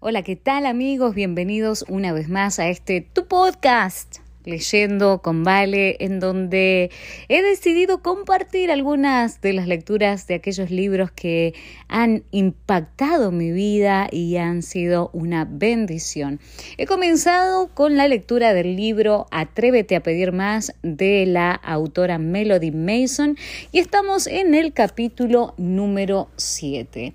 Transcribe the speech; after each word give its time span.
Hola, 0.00 0.22
¿qué 0.22 0.36
tal 0.36 0.64
amigos? 0.64 1.16
Bienvenidos 1.16 1.84
una 1.88 2.12
vez 2.12 2.28
más 2.28 2.60
a 2.60 2.68
este 2.68 3.00
Tu 3.00 3.26
Podcast, 3.26 4.18
leyendo 4.44 5.22
con 5.22 5.42
Vale, 5.42 5.96
en 5.98 6.20
donde 6.20 6.92
he 7.26 7.42
decidido 7.42 8.00
compartir 8.00 8.70
algunas 8.70 9.40
de 9.40 9.54
las 9.54 9.66
lecturas 9.66 10.28
de 10.28 10.36
aquellos 10.36 10.70
libros 10.70 11.10
que 11.10 11.52
han 11.88 12.22
impactado 12.30 13.32
mi 13.32 13.50
vida 13.50 14.06
y 14.12 14.36
han 14.36 14.62
sido 14.62 15.10
una 15.12 15.44
bendición. 15.44 16.38
He 16.76 16.86
comenzado 16.86 17.66
con 17.74 17.96
la 17.96 18.06
lectura 18.06 18.54
del 18.54 18.76
libro 18.76 19.26
Atrévete 19.32 19.96
a 19.96 20.02
pedir 20.04 20.30
más 20.30 20.74
de 20.84 21.26
la 21.26 21.50
autora 21.50 22.18
Melody 22.18 22.70
Mason 22.70 23.36
y 23.72 23.80
estamos 23.80 24.28
en 24.28 24.54
el 24.54 24.72
capítulo 24.72 25.54
número 25.56 26.28
7. 26.36 27.14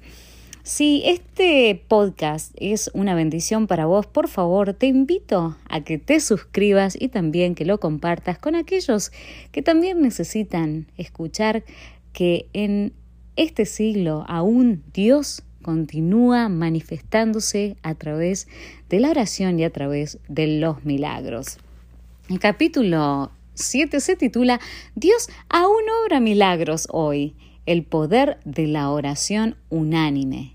Si 0.65 1.01
este 1.03 1.83
podcast 1.89 2.53
es 2.55 2.89
una 2.93 3.15
bendición 3.15 3.67
para 3.67 3.85
vos, 3.85 4.07
por 4.07 4.29
favor, 4.29 4.73
te 4.73 4.85
invito 4.85 5.57
a 5.67 5.81
que 5.81 5.97
te 5.97 6.21
suscribas 6.21 6.95
y 6.97 7.09
también 7.09 7.53
que 7.53 7.65
lo 7.65 7.81
compartas 7.81 8.37
con 8.39 8.55
aquellos 8.55 9.11
que 9.51 9.61
también 9.61 10.01
necesitan 10.01 10.87
escuchar 10.97 11.65
que 12.13 12.47
en 12.53 12.93
este 13.35 13.65
siglo 13.65 14.23
aún 14.29 14.83
Dios 14.93 15.43
continúa 15.63 16.47
manifestándose 16.47 17.75
a 17.83 17.95
través 17.95 18.47
de 18.87 19.01
la 19.01 19.09
oración 19.09 19.59
y 19.59 19.65
a 19.65 19.69
través 19.69 20.17
de 20.29 20.47
los 20.47 20.85
milagros. 20.85 21.57
El 22.29 22.39
capítulo 22.39 23.31
7 23.55 23.99
se 23.99 24.15
titula 24.15 24.61
Dios 24.95 25.27
aún 25.49 25.83
obra 26.05 26.21
milagros 26.21 26.87
hoy 26.89 27.35
el 27.65 27.83
poder 27.83 28.39
de 28.45 28.67
la 28.67 28.89
oración 28.89 29.55
unánime. 29.69 30.52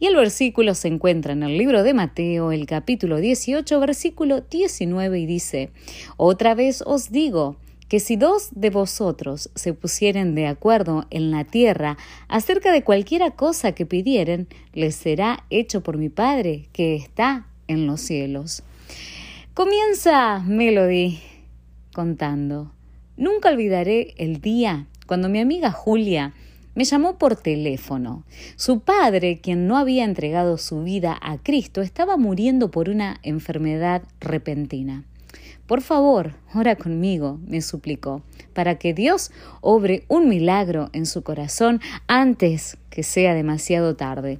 Y 0.00 0.06
el 0.06 0.14
versículo 0.14 0.74
se 0.74 0.88
encuentra 0.88 1.32
en 1.32 1.42
el 1.42 1.58
libro 1.58 1.82
de 1.82 1.94
Mateo, 1.94 2.52
el 2.52 2.66
capítulo 2.66 3.16
18, 3.16 3.80
versículo 3.80 4.42
19, 4.42 5.18
y 5.18 5.26
dice, 5.26 5.70
Otra 6.16 6.54
vez 6.54 6.82
os 6.86 7.10
digo, 7.10 7.56
que 7.88 8.00
si 8.00 8.16
dos 8.16 8.50
de 8.52 8.70
vosotros 8.70 9.50
se 9.54 9.72
pusieren 9.72 10.34
de 10.34 10.46
acuerdo 10.46 11.06
en 11.10 11.30
la 11.30 11.44
tierra 11.44 11.96
acerca 12.28 12.70
de 12.70 12.84
cualquiera 12.84 13.30
cosa 13.30 13.72
que 13.72 13.86
pidieren, 13.86 14.46
les 14.74 14.94
será 14.94 15.44
hecho 15.50 15.82
por 15.82 15.96
mi 15.96 16.10
Padre 16.10 16.68
que 16.72 16.94
está 16.94 17.46
en 17.66 17.86
los 17.86 18.00
cielos. 18.02 18.62
Comienza 19.54 20.40
Melody 20.40 21.18
contando. 21.92 22.72
Nunca 23.16 23.48
olvidaré 23.48 24.14
el 24.18 24.40
día 24.40 24.86
cuando 25.06 25.28
mi 25.28 25.40
amiga 25.40 25.72
Julia 25.72 26.34
me 26.74 26.84
llamó 26.84 27.18
por 27.18 27.36
teléfono. 27.36 28.24
Su 28.56 28.80
padre, 28.80 29.40
quien 29.40 29.66
no 29.66 29.76
había 29.76 30.04
entregado 30.04 30.58
su 30.58 30.82
vida 30.82 31.18
a 31.20 31.38
Cristo, 31.38 31.82
estaba 31.82 32.16
muriendo 32.16 32.70
por 32.70 32.88
una 32.88 33.18
enfermedad 33.22 34.02
repentina. 34.20 35.04
Por 35.66 35.82
favor, 35.82 36.34
ora 36.54 36.76
conmigo, 36.76 37.38
me 37.46 37.60
suplicó, 37.60 38.22
para 38.54 38.78
que 38.78 38.94
Dios 38.94 39.30
obre 39.60 40.04
un 40.08 40.28
milagro 40.28 40.88
en 40.94 41.04
su 41.04 41.22
corazón 41.22 41.80
antes 42.06 42.78
que 42.88 43.02
sea 43.02 43.34
demasiado 43.34 43.94
tarde. 43.94 44.38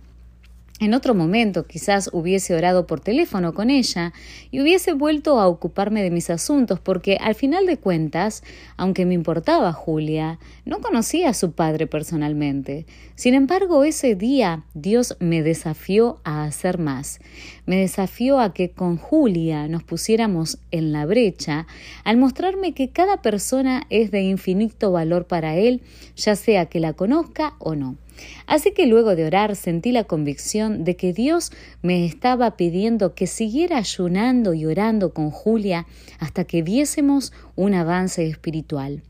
En 0.81 0.95
otro 0.95 1.13
momento 1.13 1.67
quizás 1.67 2.09
hubiese 2.13 2.55
orado 2.55 2.87
por 2.87 3.01
teléfono 3.01 3.53
con 3.53 3.69
ella 3.69 4.13
y 4.53 4.61
hubiese 4.61 4.93
vuelto 4.93 5.41
a 5.41 5.49
ocuparme 5.49 6.05
de 6.05 6.13
mis 6.13 6.31
asuntos 6.31 6.79
porque 6.79 7.19
al 7.21 7.35
final 7.35 7.67
de 7.67 7.79
cuentas, 7.79 8.45
aunque 8.77 9.05
me 9.05 9.15
importaba 9.15 9.73
Julia, 9.73 10.39
no 10.65 10.81
conocía 10.81 11.31
a 11.31 11.35
su 11.35 11.51
padre 11.51 11.89
personalmente. 11.89 12.87
Sin 13.17 13.35
embargo, 13.35 13.83
ese 13.83 14.15
día 14.15 14.63
Dios 14.75 15.17
me 15.19 15.43
desafió 15.43 16.21
a 16.23 16.45
hacer 16.45 16.79
más. 16.79 17.19
Me 17.69 17.77
desafió 17.77 18.41
a 18.41 18.55
que 18.55 18.71
con 18.71 18.97
Julia 18.97 19.69
nos 19.69 19.83
pusiéramos 19.83 20.57
en 20.71 20.91
la 20.91 21.05
brecha 21.05 21.67
al 22.03 22.17
mostrarme 22.17 22.73
que 22.73 22.89
cada 22.89 23.21
persona 23.21 23.87
es 23.91 24.11
de 24.11 24.23
infinito 24.23 24.91
valor 24.91 25.27
para 25.27 25.55
él, 25.55 25.83
ya 26.17 26.35
sea 26.35 26.65
que 26.65 26.81
la 26.81 26.95
conozca 26.95 27.57
o 27.59 27.75
no. 27.75 27.99
Así 28.47 28.73
que 28.73 28.87
luego 28.87 29.15
de 29.15 29.27
orar 29.27 29.55
sentí 29.55 29.93
la 29.93 30.05
convicción 30.05 30.83
de 30.83 30.97
que 30.97 31.13
Dios 31.13 31.53
me 31.83 32.07
estaba 32.07 32.57
pidiendo 32.57 33.15
que 33.15 33.27
siguiera 33.27 33.77
ayunando 33.77 34.55
y 34.55 34.65
orando 34.65 35.13
con 35.13 35.31
Julia 35.31 35.87
hasta 36.19 36.45
que 36.45 36.63
viésemos 36.63 37.35
un 37.55 37.75
avance 37.75 38.27
espiritual. 38.27 39.03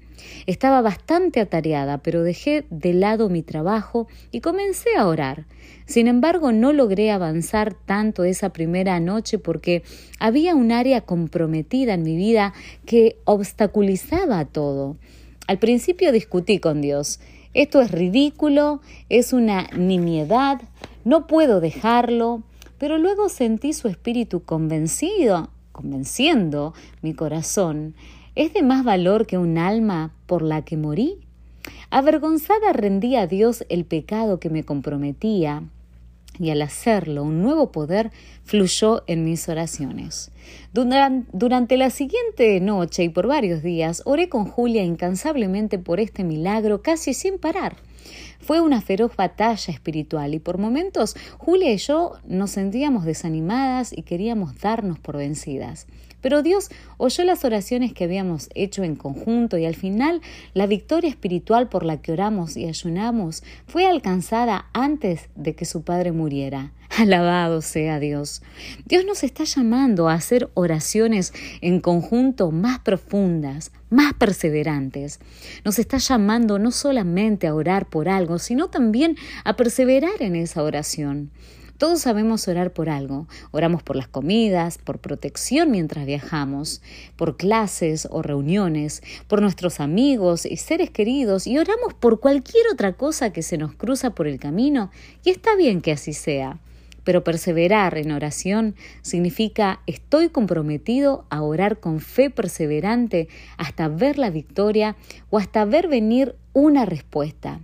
Estaba 0.47 0.81
bastante 0.83 1.41
atareada, 1.41 1.99
pero 1.99 2.23
dejé 2.23 2.65
de 2.71 2.93
lado 2.93 3.29
mi 3.29 3.43
trabajo 3.43 4.09
y 4.31 4.41
comencé 4.41 4.97
a 4.97 5.07
orar. 5.07 5.47
Sin 5.87 6.07
embargo, 6.07 6.53
no 6.53 6.73
logré 6.73 7.11
avanzar 7.11 7.75
tanto 7.75 8.25
esa 8.25 8.53
primera 8.53 9.01
noche 9.01 9.39
porque 9.39 9.83
había 10.19 10.55
un 10.55 10.73
área 10.73 11.03
comprometida 11.03 11.95
en 11.95 12.03
mi 12.03 12.17
vida 12.17 12.53
que 12.87 13.17
obstaculizaba 13.25 14.45
todo. 14.45 14.97
Al 15.47 15.59
principio 15.59 16.13
discutí 16.13 16.59
con 16.59 16.83
Dios 16.83 17.21
esto 17.55 17.81
es 17.81 17.91
ridículo, 17.91 18.81
es 19.09 19.33
una 19.33 19.69
nimiedad, 19.77 20.61
no 21.05 21.27
puedo 21.27 21.61
dejarlo, 21.61 22.43
pero 22.79 22.99
luego 22.99 23.29
sentí 23.29 23.73
su 23.73 23.89
espíritu 23.89 24.45
convencido, 24.45 25.51
convenciendo 25.73 26.75
mi 27.01 27.15
corazón. 27.15 27.95
¿Es 28.39 28.55
de 28.55 28.63
más 28.63 28.85
valor 28.85 29.27
que 29.27 29.37
un 29.37 29.59
alma 29.59 30.15
por 30.27 30.43
la 30.43 30.63
que 30.63 30.77
morí? 30.77 31.17
Avergonzada 31.91 32.73
rendí 32.73 33.17
a 33.17 33.27
Dios 33.27 33.65
el 33.69 33.85
pecado 33.85 34.39
que 34.39 34.49
me 34.49 34.63
comprometía, 34.63 35.65
y 36.39 36.51
al 36.51 36.63
hacerlo 36.63 37.25
un 37.25 37.43
nuevo 37.43 37.73
poder 37.73 38.13
fluyó 38.45 39.03
en 39.09 39.25
mis 39.25 39.49
oraciones. 39.49 40.31
Durante 40.73 41.77
la 41.77 41.91
siguiente 41.91 42.61
noche 42.61 43.03
y 43.03 43.09
por 43.09 43.27
varios 43.27 43.65
días 43.65 44.03
oré 44.05 44.29
con 44.29 44.45
Julia 44.45 44.85
incansablemente 44.85 45.81
por 45.81 45.99
este 45.99 46.23
milagro 46.23 46.81
casi 46.81 47.15
sin 47.15 47.41
parar. 47.41 47.75
Fue 48.49 48.63
una 48.63 48.81
feroz 48.81 49.15
batalla 49.15 49.75
espiritual 49.75 50.33
y 50.33 50.39
por 50.39 50.57
momentos 50.57 51.15
Julia 51.37 51.71
y 51.71 51.77
yo 51.77 52.15
nos 52.27 52.53
sentíamos 52.53 53.05
desanimadas 53.05 53.93
y 53.93 54.05
queríamos 54.05 54.59
darnos 54.59 54.99
por 54.99 55.19
vencidas. 55.19 55.87
Pero 56.23 56.43
Dios 56.43 56.71
oyó 56.97 57.25
las 57.25 57.45
oraciones 57.45 57.93
que 57.93 58.05
habíamos 58.05 58.49
hecho 58.55 58.85
en 58.85 58.97
conjunto 58.97 59.59
y 59.59 59.67
al 59.67 59.75
final 59.75 60.23
la 60.55 60.67
victoria 60.67 61.11
espiritual 61.11 61.69
por 61.69 61.85
la 61.85 62.01
que 62.01 62.11
oramos 62.11 62.57
y 62.57 62.65
ayunamos 62.65 63.43
fue 63.67 63.85
alcanzada 63.85 64.71
antes 64.73 65.29
de 65.35 65.55
que 65.55 65.67
su 65.67 65.83
Padre 65.83 66.13
muriera. 66.13 66.73
Alabado 66.97 67.63
sea 67.63 68.01
Dios. 68.01 68.43
Dios 68.87 69.05
nos 69.05 69.23
está 69.23 69.45
llamando 69.45 70.09
a 70.09 70.15
hacer 70.15 70.51
oraciones 70.55 71.33
en 71.61 71.81
conjunto 71.81 72.51
más 72.51 72.81
profundas, 72.81 73.71
más 73.91 74.15
perseverantes. 74.15 75.21
Nos 75.65 75.79
está 75.79 75.99
llamando 75.99 76.59
no 76.59 76.71
solamente 76.71 77.47
a 77.47 77.55
orar 77.55 77.87
por 77.87 78.09
algo, 78.09 78.39
sino 78.39 78.69
también 78.69 79.17
a 79.45 79.55
perseverar 79.55 80.21
en 80.21 80.35
esa 80.35 80.63
oración. 80.63 81.31
Todos 81.79 82.01
sabemos 82.01 82.49
orar 82.49 82.73
por 82.73 82.91
algo. 82.91 83.29
Oramos 83.53 83.85
por 83.85 83.95
las 83.95 84.09
comidas, 84.09 84.79
por 84.79 84.99
protección 84.99 85.71
mientras 85.71 86.07
viajamos, 86.07 86.83
por 87.15 87.37
clases 87.37 88.09
o 88.11 88.21
reuniones, 88.21 89.01
por 89.29 89.41
nuestros 89.41 89.79
amigos 89.79 90.45
y 90.45 90.57
seres 90.57 90.91
queridos 90.91 91.47
y 91.47 91.57
oramos 91.57 91.95
por 91.95 92.19
cualquier 92.19 92.65
otra 92.73 92.95
cosa 92.95 93.33
que 93.33 93.45
se 93.45 93.59
nos 93.59 93.75
cruza 93.75 94.11
por 94.11 94.27
el 94.27 94.41
camino 94.41 94.91
y 95.23 95.31
está 95.31 95.55
bien 95.55 95.81
que 95.81 95.93
así 95.93 96.13
sea. 96.13 96.59
Pero 97.09 97.25
perseverar 97.25 97.97
en 97.97 98.13
oración 98.13 98.75
significa 99.01 99.81
estoy 99.87 100.29
comprometido 100.29 101.25
a 101.31 101.41
orar 101.41 101.81
con 101.81 102.01
fe 102.01 102.29
perseverante 102.29 103.29
hasta 103.57 103.89
ver 103.89 104.19
la 104.19 104.29
victoria 104.29 104.95
o 105.31 105.39
hasta 105.39 105.65
ver 105.65 105.89
venir 105.89 106.35
una 106.53 106.85
respuesta. 106.85 107.63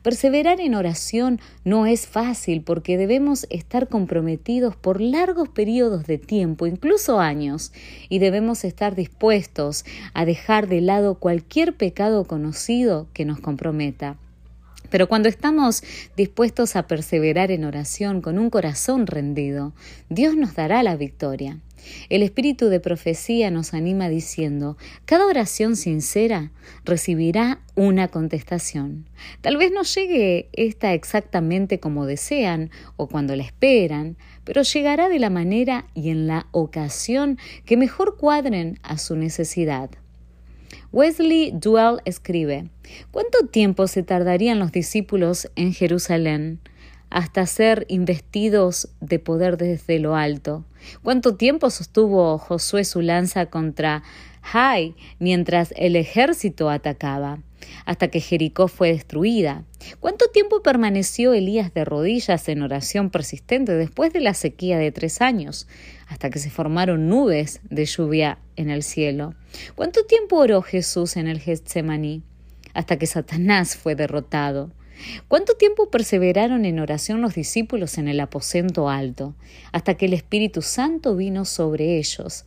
Perseverar 0.00 0.62
en 0.62 0.74
oración 0.74 1.40
no 1.62 1.84
es 1.84 2.06
fácil 2.06 2.62
porque 2.62 2.96
debemos 2.96 3.46
estar 3.50 3.88
comprometidos 3.88 4.76
por 4.76 5.02
largos 5.02 5.50
periodos 5.50 6.06
de 6.06 6.16
tiempo, 6.16 6.66
incluso 6.66 7.20
años, 7.20 7.74
y 8.08 8.18
debemos 8.18 8.64
estar 8.64 8.94
dispuestos 8.94 9.84
a 10.14 10.24
dejar 10.24 10.68
de 10.68 10.80
lado 10.80 11.16
cualquier 11.16 11.74
pecado 11.74 12.24
conocido 12.24 13.08
que 13.12 13.26
nos 13.26 13.40
comprometa. 13.40 14.16
Pero 14.90 15.08
cuando 15.08 15.28
estamos 15.28 15.82
dispuestos 16.16 16.76
a 16.76 16.86
perseverar 16.86 17.50
en 17.50 17.64
oración 17.64 18.20
con 18.20 18.38
un 18.38 18.50
corazón 18.50 19.06
rendido, 19.06 19.74
Dios 20.08 20.36
nos 20.36 20.54
dará 20.54 20.82
la 20.82 20.96
victoria. 20.96 21.60
El 22.08 22.22
espíritu 22.22 22.68
de 22.68 22.80
profecía 22.80 23.50
nos 23.50 23.74
anima 23.74 24.08
diciendo, 24.08 24.76
cada 25.04 25.26
oración 25.26 25.76
sincera 25.76 26.50
recibirá 26.84 27.60
una 27.74 28.08
contestación. 28.08 29.08
Tal 29.40 29.56
vez 29.56 29.70
no 29.72 29.82
llegue 29.82 30.48
esta 30.52 30.94
exactamente 30.94 31.78
como 31.78 32.06
desean 32.06 32.70
o 32.96 33.08
cuando 33.08 33.36
la 33.36 33.44
esperan, 33.44 34.16
pero 34.44 34.62
llegará 34.62 35.08
de 35.08 35.18
la 35.18 35.30
manera 35.30 35.86
y 35.94 36.10
en 36.10 36.26
la 36.26 36.46
ocasión 36.52 37.38
que 37.64 37.76
mejor 37.76 38.16
cuadren 38.16 38.78
a 38.82 38.98
su 38.98 39.16
necesidad. 39.16 39.90
Wesley 40.92 41.52
Duell 41.52 42.00
escribe, 42.04 42.70
¿Cuánto 43.10 43.46
tiempo 43.46 43.86
se 43.86 44.02
tardarían 44.02 44.58
los 44.58 44.72
discípulos 44.72 45.50
en 45.56 45.72
Jerusalén? 45.72 46.60
hasta 47.10 47.46
ser 47.46 47.86
investidos 47.88 48.88
de 49.00 49.18
poder 49.18 49.56
desde 49.56 49.98
lo 49.98 50.16
alto. 50.16 50.64
¿Cuánto 51.02 51.36
tiempo 51.36 51.70
sostuvo 51.70 52.38
Josué 52.38 52.84
su 52.84 53.00
lanza 53.00 53.46
contra 53.46 54.02
Jai 54.42 54.94
mientras 55.18 55.72
el 55.76 55.96
ejército 55.96 56.70
atacaba? 56.70 57.38
Hasta 57.84 58.08
que 58.08 58.20
Jericó 58.20 58.68
fue 58.68 58.92
destruida. 58.92 59.64
¿Cuánto 60.00 60.28
tiempo 60.28 60.62
permaneció 60.62 61.34
Elías 61.34 61.72
de 61.72 61.84
rodillas 61.84 62.48
en 62.48 62.62
oración 62.62 63.10
persistente 63.10 63.72
después 63.72 64.12
de 64.12 64.20
la 64.20 64.34
sequía 64.34 64.78
de 64.78 64.92
tres 64.92 65.20
años? 65.20 65.68
Hasta 66.08 66.30
que 66.30 66.38
se 66.38 66.50
formaron 66.50 67.08
nubes 67.08 67.60
de 67.70 67.84
lluvia 67.84 68.38
en 68.56 68.70
el 68.70 68.82
cielo. 68.82 69.34
¿Cuánto 69.74 70.04
tiempo 70.04 70.36
oró 70.36 70.62
Jesús 70.62 71.16
en 71.16 71.28
el 71.28 71.40
Getsemaní? 71.40 72.22
Hasta 72.74 72.98
que 72.98 73.06
Satanás 73.06 73.76
fue 73.76 73.94
derrotado. 73.94 74.70
¿Cuánto 75.28 75.54
tiempo 75.54 75.90
perseveraron 75.90 76.64
en 76.64 76.80
oración 76.80 77.20
los 77.20 77.34
discípulos 77.34 77.98
en 77.98 78.08
el 78.08 78.20
aposento 78.20 78.88
alto? 78.88 79.34
Hasta 79.72 79.94
que 79.94 80.06
el 80.06 80.14
Espíritu 80.14 80.62
Santo 80.62 81.16
vino 81.16 81.44
sobre 81.44 81.98
ellos 81.98 82.44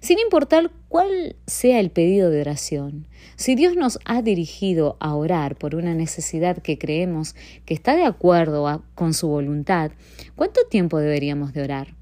sin 0.00 0.18
importar 0.18 0.70
cuál 0.88 1.36
sea 1.46 1.80
el 1.80 1.90
pedido 1.90 2.30
de 2.30 2.40
oración. 2.40 3.06
Si 3.36 3.54
Dios 3.54 3.76
nos 3.76 3.98
ha 4.04 4.22
dirigido 4.22 4.96
a 5.00 5.14
orar 5.14 5.56
por 5.56 5.74
una 5.74 5.94
necesidad 5.94 6.58
que 6.58 6.78
creemos 6.78 7.34
que 7.64 7.74
está 7.74 7.96
de 7.96 8.04
acuerdo 8.04 8.84
con 8.94 9.14
su 9.14 9.28
voluntad, 9.28 9.92
¿cuánto 10.36 10.60
tiempo 10.68 10.98
deberíamos 10.98 11.52
de 11.52 11.62
orar? 11.62 11.94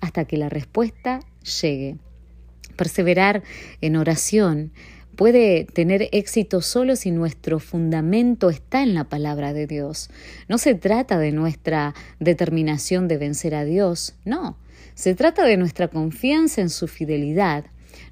Hasta 0.00 0.24
que 0.24 0.36
la 0.36 0.48
respuesta 0.48 1.20
llegue. 1.62 1.96
Perseverar 2.76 3.42
en 3.80 3.96
oración 3.96 4.72
puede 5.16 5.64
tener 5.64 6.08
éxito 6.12 6.60
solo 6.60 6.96
si 6.96 7.10
nuestro 7.10 7.60
fundamento 7.60 8.50
está 8.50 8.82
en 8.82 8.94
la 8.94 9.04
palabra 9.04 9.52
de 9.52 9.66
Dios. 9.66 10.10
No 10.48 10.58
se 10.58 10.74
trata 10.74 11.18
de 11.18 11.32
nuestra 11.32 11.94
determinación 12.18 13.08
de 13.08 13.18
vencer 13.18 13.54
a 13.54 13.64
Dios, 13.64 14.14
no. 14.24 14.56
Se 14.94 15.14
trata 15.14 15.44
de 15.44 15.56
nuestra 15.56 15.88
confianza 15.88 16.60
en 16.60 16.70
su 16.70 16.88
fidelidad. 16.88 17.64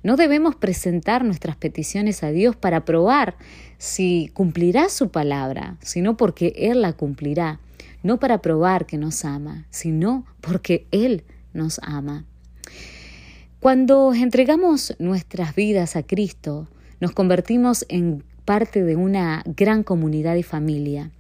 No 0.03 0.17
debemos 0.17 0.57
presentar 0.57 1.25
nuestras 1.25 1.57
peticiones 1.57 2.23
a 2.23 2.31
Dios 2.31 2.57
para 2.57 2.85
probar 2.85 3.37
si 3.79 4.31
cumplirá 4.35 4.89
su 4.89 5.11
palabra, 5.11 5.77
sino 5.81 6.17
porque 6.17 6.53
Él 6.57 6.83
la 6.83 6.93
cumplirá, 6.93 7.61
no 8.03 8.19
para 8.19 8.43
probar 8.43 8.87
que 8.87 8.99
nos 8.99 9.25
ama, 9.25 9.67
sino 9.71 10.27
porque 10.41 10.87
Él 10.91 11.25
nos 11.53 11.81
ama. 11.83 12.25
Cuando 13.61 14.15
entregamos 14.15 14.95
nuestras 14.99 15.55
vidas 15.55 15.97
a 15.97 16.03
Cristo, 16.03 16.67
nos 16.99 17.13
convertimos 17.13 17.85
en 17.89 18.25
parte 18.47 18.83
de 18.83 18.97
una 18.97 19.43
gran 19.45 19.83
comunidad 19.83 20.37
y 20.37 20.43
familia. 20.43 21.11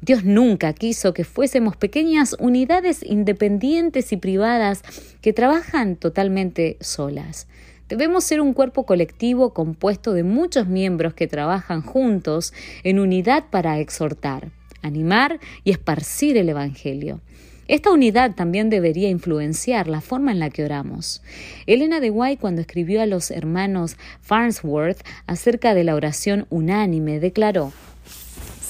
Dios 0.00 0.24
nunca 0.24 0.72
quiso 0.72 1.14
que 1.14 1.24
fuésemos 1.24 1.76
pequeñas 1.76 2.36
unidades 2.38 3.02
independientes 3.02 4.12
y 4.12 4.16
privadas 4.16 4.82
que 5.20 5.32
trabajan 5.32 5.96
totalmente 5.96 6.76
solas. 6.80 7.46
Debemos 7.88 8.24
ser 8.24 8.40
un 8.40 8.54
cuerpo 8.54 8.86
colectivo 8.86 9.52
compuesto 9.52 10.14
de 10.14 10.22
muchos 10.22 10.66
miembros 10.66 11.14
que 11.14 11.26
trabajan 11.26 11.82
juntos 11.82 12.54
en 12.84 12.98
unidad 12.98 13.44
para 13.50 13.80
exhortar, 13.80 14.50
animar 14.80 15.40
y 15.62 15.72
esparcir 15.72 16.36
el 16.36 16.48
Evangelio. 16.48 17.20
Esta 17.68 17.92
unidad 17.92 18.34
también 18.34 18.70
debería 18.70 19.08
influenciar 19.08 19.88
la 19.88 20.00
forma 20.00 20.32
en 20.32 20.40
la 20.40 20.50
que 20.50 20.64
oramos. 20.64 21.22
Elena 21.66 22.00
de 22.00 22.10
White, 22.10 22.40
cuando 22.40 22.60
escribió 22.60 23.00
a 23.00 23.06
los 23.06 23.30
hermanos 23.30 23.96
Farnsworth 24.20 25.00
acerca 25.26 25.72
de 25.72 25.84
la 25.84 25.94
oración 25.94 26.46
unánime, 26.50 27.20
declaró: 27.20 27.72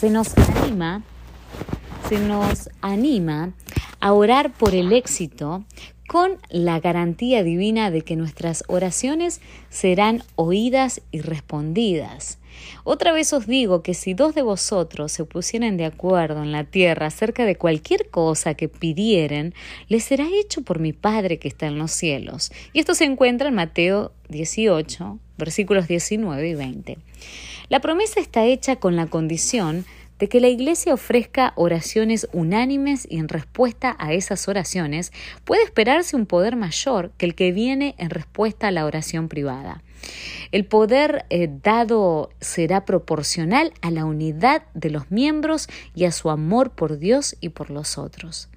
Se 0.03 0.11
nos 0.11 0.37
anima 0.37 1.05
se 2.09 2.19
nos 2.19 2.71
anima 2.81 3.53
a 4.01 4.13
orar 4.13 4.53
por 4.53 4.75
el 4.75 4.93
éxito 4.93 5.65
con 6.09 6.39
la 6.51 6.81
garantía 6.81 7.45
divina 7.45 7.93
de 7.93 8.03
que 8.03 8.17
nuestras 8.17 8.65
oraciones 8.67 9.41
serán 9.71 10.25
oídas 10.35 11.03
y 11.13 11.21
respondidas. 11.21 12.41
Otra 12.83 13.13
vez 13.13 13.33
os 13.33 13.47
digo 13.47 13.85
que 13.85 13.95
si 13.95 14.13
dos 14.13 14.35
de 14.35 14.43
vosotros 14.43 15.13
se 15.13 15.25
pusieren 15.25 15.77
de 15.77 15.85
acuerdo 15.85 16.43
en 16.43 16.51
la 16.51 16.65
tierra 16.65 17.07
acerca 17.07 17.45
de 17.45 17.55
cualquier 17.55 18.11
cosa 18.11 18.55
que 18.55 18.69
pidieren, 18.69 19.55
les 19.87 20.03
será 20.03 20.27
hecho 20.27 20.63
por 20.63 20.81
mi 20.81 20.93
Padre 20.93 21.39
que 21.39 21.47
está 21.47 21.69
en 21.69 21.79
los 21.79 21.93
cielos. 21.93 22.51
Y 22.73 22.81
esto 22.81 22.95
se 22.95 23.05
encuentra 23.05 23.51
en 23.51 23.55
Mateo 23.55 24.11
18, 24.31 25.21
versículos 25.39 25.87
19 25.87 26.49
y 26.49 26.55
20. 26.57 26.99
La 27.73 27.81
promesa 27.81 28.21
está 28.21 28.45
hecha 28.45 28.77
con 28.77 28.97
la 28.97 29.07
condición 29.07 29.87
de 30.19 30.29
que 30.29 30.41
la 30.41 30.49
Iglesia 30.49 30.93
ofrezca 30.93 31.55
oraciones 31.57 32.29
unánimes 32.35 33.07
y 33.09 33.17
en 33.17 33.29
respuesta 33.29 33.97
a 33.99 34.13
esas 34.13 34.47
oraciones 34.47 35.11
puede 35.47 35.63
esperarse 35.63 36.15
un 36.15 36.27
poder 36.27 36.55
mayor 36.55 37.13
que 37.17 37.25
el 37.25 37.35
que 37.35 37.51
viene 37.51 37.95
en 37.97 38.11
respuesta 38.11 38.69
a 38.69 38.73
la 38.73 38.85
oración 38.85 39.29
privada. 39.29 39.83
El 40.51 40.67
poder 40.67 41.25
eh, 41.31 41.49
dado 41.63 42.29
será 42.43 42.85
proporcional 42.85 43.73
a 43.81 43.91
la 43.91 44.05
unidad 44.05 44.65
de 44.75 44.91
los 44.91 45.11
miembros 45.11 45.67
y 45.95 46.05
a 46.05 46.13
su 46.13 46.29
amor 46.29 46.73
por 46.73 46.99
Dios 46.99 47.37
y 47.41 47.49
por 47.49 47.71
los 47.71 47.97
otros. 47.97 48.51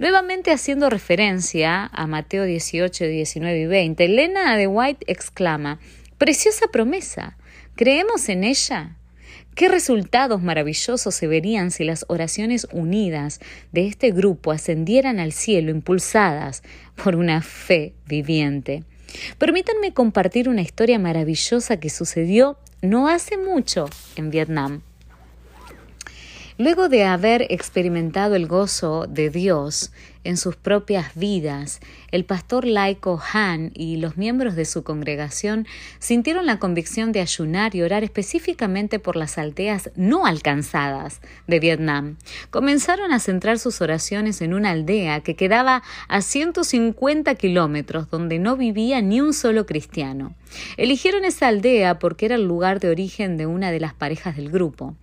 Nuevamente 0.00 0.50
haciendo 0.50 0.90
referencia 0.90 1.88
a 1.92 2.08
Mateo 2.08 2.42
18, 2.42 3.04
19 3.04 3.56
y 3.56 3.66
20, 3.66 4.04
Elena 4.04 4.56
de 4.56 4.66
White 4.66 5.04
exclama, 5.06 5.78
Preciosa 6.18 6.66
promesa, 6.72 7.36
¿creemos 7.78 8.28
en 8.28 8.42
ella? 8.42 8.96
¿Qué 9.54 9.68
resultados 9.68 10.42
maravillosos 10.42 11.14
se 11.14 11.28
verían 11.28 11.70
si 11.70 11.84
las 11.84 12.04
oraciones 12.08 12.66
unidas 12.72 13.38
de 13.70 13.86
este 13.86 14.10
grupo 14.10 14.50
ascendieran 14.50 15.20
al 15.20 15.30
cielo 15.30 15.70
impulsadas 15.70 16.64
por 17.00 17.14
una 17.14 17.40
fe 17.40 17.94
viviente? 18.04 18.82
Permítanme 19.38 19.94
compartir 19.94 20.48
una 20.48 20.62
historia 20.62 20.98
maravillosa 20.98 21.78
que 21.78 21.88
sucedió 21.88 22.58
no 22.82 23.06
hace 23.06 23.36
mucho 23.36 23.88
en 24.16 24.30
Vietnam. 24.30 24.82
Luego 26.56 26.88
de 26.88 27.04
haber 27.04 27.46
experimentado 27.50 28.34
el 28.34 28.48
gozo 28.48 29.06
de 29.06 29.30
Dios 29.30 29.92
en 30.24 30.36
sus 30.36 30.56
propias 30.56 31.14
vidas, 31.14 31.80
el 32.10 32.24
pastor 32.24 32.64
laico 32.64 33.20
Han 33.32 33.72
y 33.74 33.96
los 33.96 34.16
miembros 34.16 34.56
de 34.56 34.64
su 34.64 34.82
congregación 34.82 35.66
sintieron 35.98 36.46
la 36.46 36.58
convicción 36.58 37.12
de 37.12 37.20
ayunar 37.20 37.74
y 37.74 37.82
orar 37.82 38.04
específicamente 38.04 38.98
por 38.98 39.16
las 39.16 39.38
aldeas 39.38 39.90
no 39.96 40.26
alcanzadas 40.26 41.20
de 41.46 41.60
Vietnam. 41.60 42.16
Comenzaron 42.50 43.12
a 43.12 43.20
centrar 43.20 43.58
sus 43.58 43.80
oraciones 43.80 44.40
en 44.40 44.54
una 44.54 44.70
aldea 44.70 45.20
que 45.20 45.36
quedaba 45.36 45.82
a 46.08 46.20
150 46.20 47.34
kilómetros 47.34 48.10
donde 48.10 48.38
no 48.38 48.56
vivía 48.56 49.00
ni 49.00 49.20
un 49.20 49.32
solo 49.32 49.66
cristiano. 49.66 50.34
Eligieron 50.76 51.24
esa 51.24 51.48
aldea 51.48 51.98
porque 51.98 52.26
era 52.26 52.36
el 52.36 52.44
lugar 52.44 52.80
de 52.80 52.88
origen 52.88 53.36
de 53.36 53.46
una 53.46 53.70
de 53.70 53.80
las 53.80 53.94
parejas 53.94 54.36
del 54.36 54.50
grupo. 54.50 54.94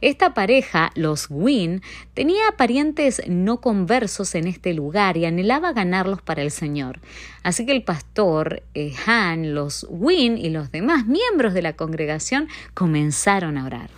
Esta 0.00 0.34
pareja, 0.34 0.90
los 0.94 1.26
Wynn, 1.30 1.82
tenía 2.14 2.42
parientes 2.56 3.22
no 3.26 3.60
conversos 3.60 4.34
en 4.34 4.46
este 4.64 4.72
lugar 4.72 5.18
y 5.18 5.26
anhelaba 5.26 5.74
ganarlos 5.74 6.22
para 6.22 6.40
el 6.40 6.50
Señor. 6.50 6.98
Así 7.42 7.66
que 7.66 7.72
el 7.72 7.82
pastor 7.82 8.62
eh, 8.72 8.94
Han, 9.06 9.54
los 9.54 9.86
Win 9.90 10.38
y 10.38 10.48
los 10.48 10.72
demás 10.72 11.04
miembros 11.04 11.52
de 11.52 11.60
la 11.60 11.74
congregación 11.74 12.48
comenzaron 12.72 13.58
a 13.58 13.66
orar. 13.66 13.90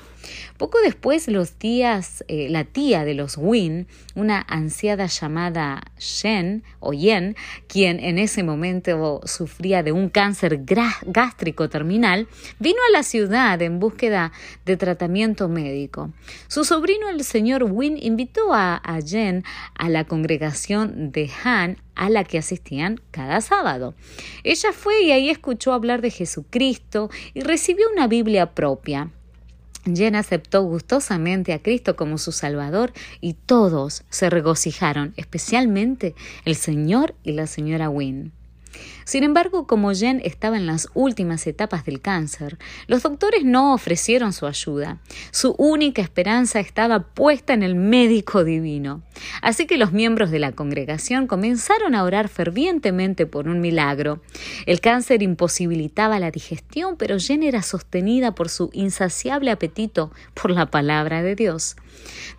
Poco 0.59 0.79
después, 0.81 1.29
los 1.29 1.59
días, 1.59 2.25
eh, 2.29 2.49
la 2.49 2.65
tía 2.65 3.05
de 3.05 3.15
los 3.15 3.37
Win, 3.37 3.87
una 4.15 4.45
anciada 4.49 5.07
llamada 5.07 5.83
Shen 5.99 6.65
o 6.81 6.93
Yen, 6.93 7.37
quien 7.67 8.01
en 8.01 8.19
ese 8.19 8.43
momento 8.43 9.21
sufría 9.25 9.83
de 9.83 9.93
un 9.93 10.09
cáncer 10.09 10.63
gástrico 11.07 11.69
terminal, 11.69 12.29
vino 12.59 12.79
a 12.89 12.93
la 12.93 13.03
ciudad 13.03 13.61
en 13.61 13.79
búsqueda 13.79 14.33
de 14.65 14.77
tratamiento 14.77 15.49
médico. 15.49 16.13
Su 16.49 16.65
sobrino, 16.65 17.09
el 17.09 17.23
señor 17.25 17.65
Win, 17.65 17.99
invitó 18.01 18.55
a, 18.55 18.81
a 18.83 19.01
Yen 19.01 19.45
a 19.75 19.89
la 19.89 20.05
congregación 20.05 21.13
de 21.13 21.31
Han 21.45 21.79
a 21.95 22.11
la 22.11 22.25
que 22.25 22.39
asistían 22.39 23.01
cada 23.11 23.41
sábado. 23.41 23.95
Ella 24.45 24.73
fue 24.73 25.03
y 25.03 25.13
ahí 25.13 25.31
escuchó 25.31 25.73
hablar 25.73 26.03
de 26.03 26.11
Jesucristo 26.11 27.11
y 27.35 27.41
recibió 27.41 27.87
una 27.91 28.07
Biblia 28.07 28.55
propia. 28.55 29.11
Jen 29.95 30.17
aceptó 30.17 30.63
gustosamente 30.63 31.53
a 31.53 31.63
Cristo 31.63 31.97
como 31.97 32.19
su 32.19 32.33
Salvador 32.33 32.93
y 33.21 33.35
todos 33.35 34.05
se 34.11 34.31
regocijaron, 34.31 35.15
especialmente 35.17 36.15
el 36.45 36.57
señor 36.57 37.15
y 37.23 37.33
la 37.33 37.47
señora 37.47 37.89
Wynne. 37.89 38.33
Sin 39.05 39.23
embargo, 39.23 39.69
como 39.69 39.93
Jen 39.95 40.21
estaba 40.25 40.57
en 40.57 40.67
las 40.67 40.89
últimas 40.93 41.47
etapas 41.47 41.85
del 41.85 42.01
cáncer, 42.01 42.59
los 42.89 43.05
doctores 43.05 43.45
no 43.45 43.73
ofrecieron 43.73 44.33
su 44.33 44.47
ayuda. 44.47 44.99
Su 45.31 45.55
única 45.59 46.03
esperanza 46.03 46.59
estaba 46.59 47.01
puesta 47.15 47.55
en 47.55 47.63
el 47.63 47.77
médico 47.77 48.43
divino. 48.43 49.03
Así 49.43 49.67
que 49.67 49.79
los 49.79 49.93
miembros 49.93 50.33
de 50.33 50.41
la 50.41 50.53
congregación 50.53 51.29
comenzaron 51.29 51.95
a 51.95 52.03
orar 52.03 52.29
fervientemente 52.29 53.27
por 53.27 53.47
un 53.47 53.61
milagro. 53.61 54.23
El 54.67 54.81
cáncer 54.81 55.23
imposibilitaba 55.23 56.19
la 56.19 56.33
digestión, 56.33 56.97
pero 56.97 57.19
Jen 57.19 57.45
era 57.45 57.63
sostenida 57.63 58.35
por 58.35 58.49
su 58.49 58.71
insaciable 58.73 59.53
apetito 59.53 60.11
por 60.35 60.51
la 60.51 60.67
palabra 60.67 61.23
de 61.23 61.37
Dios. 61.37 61.77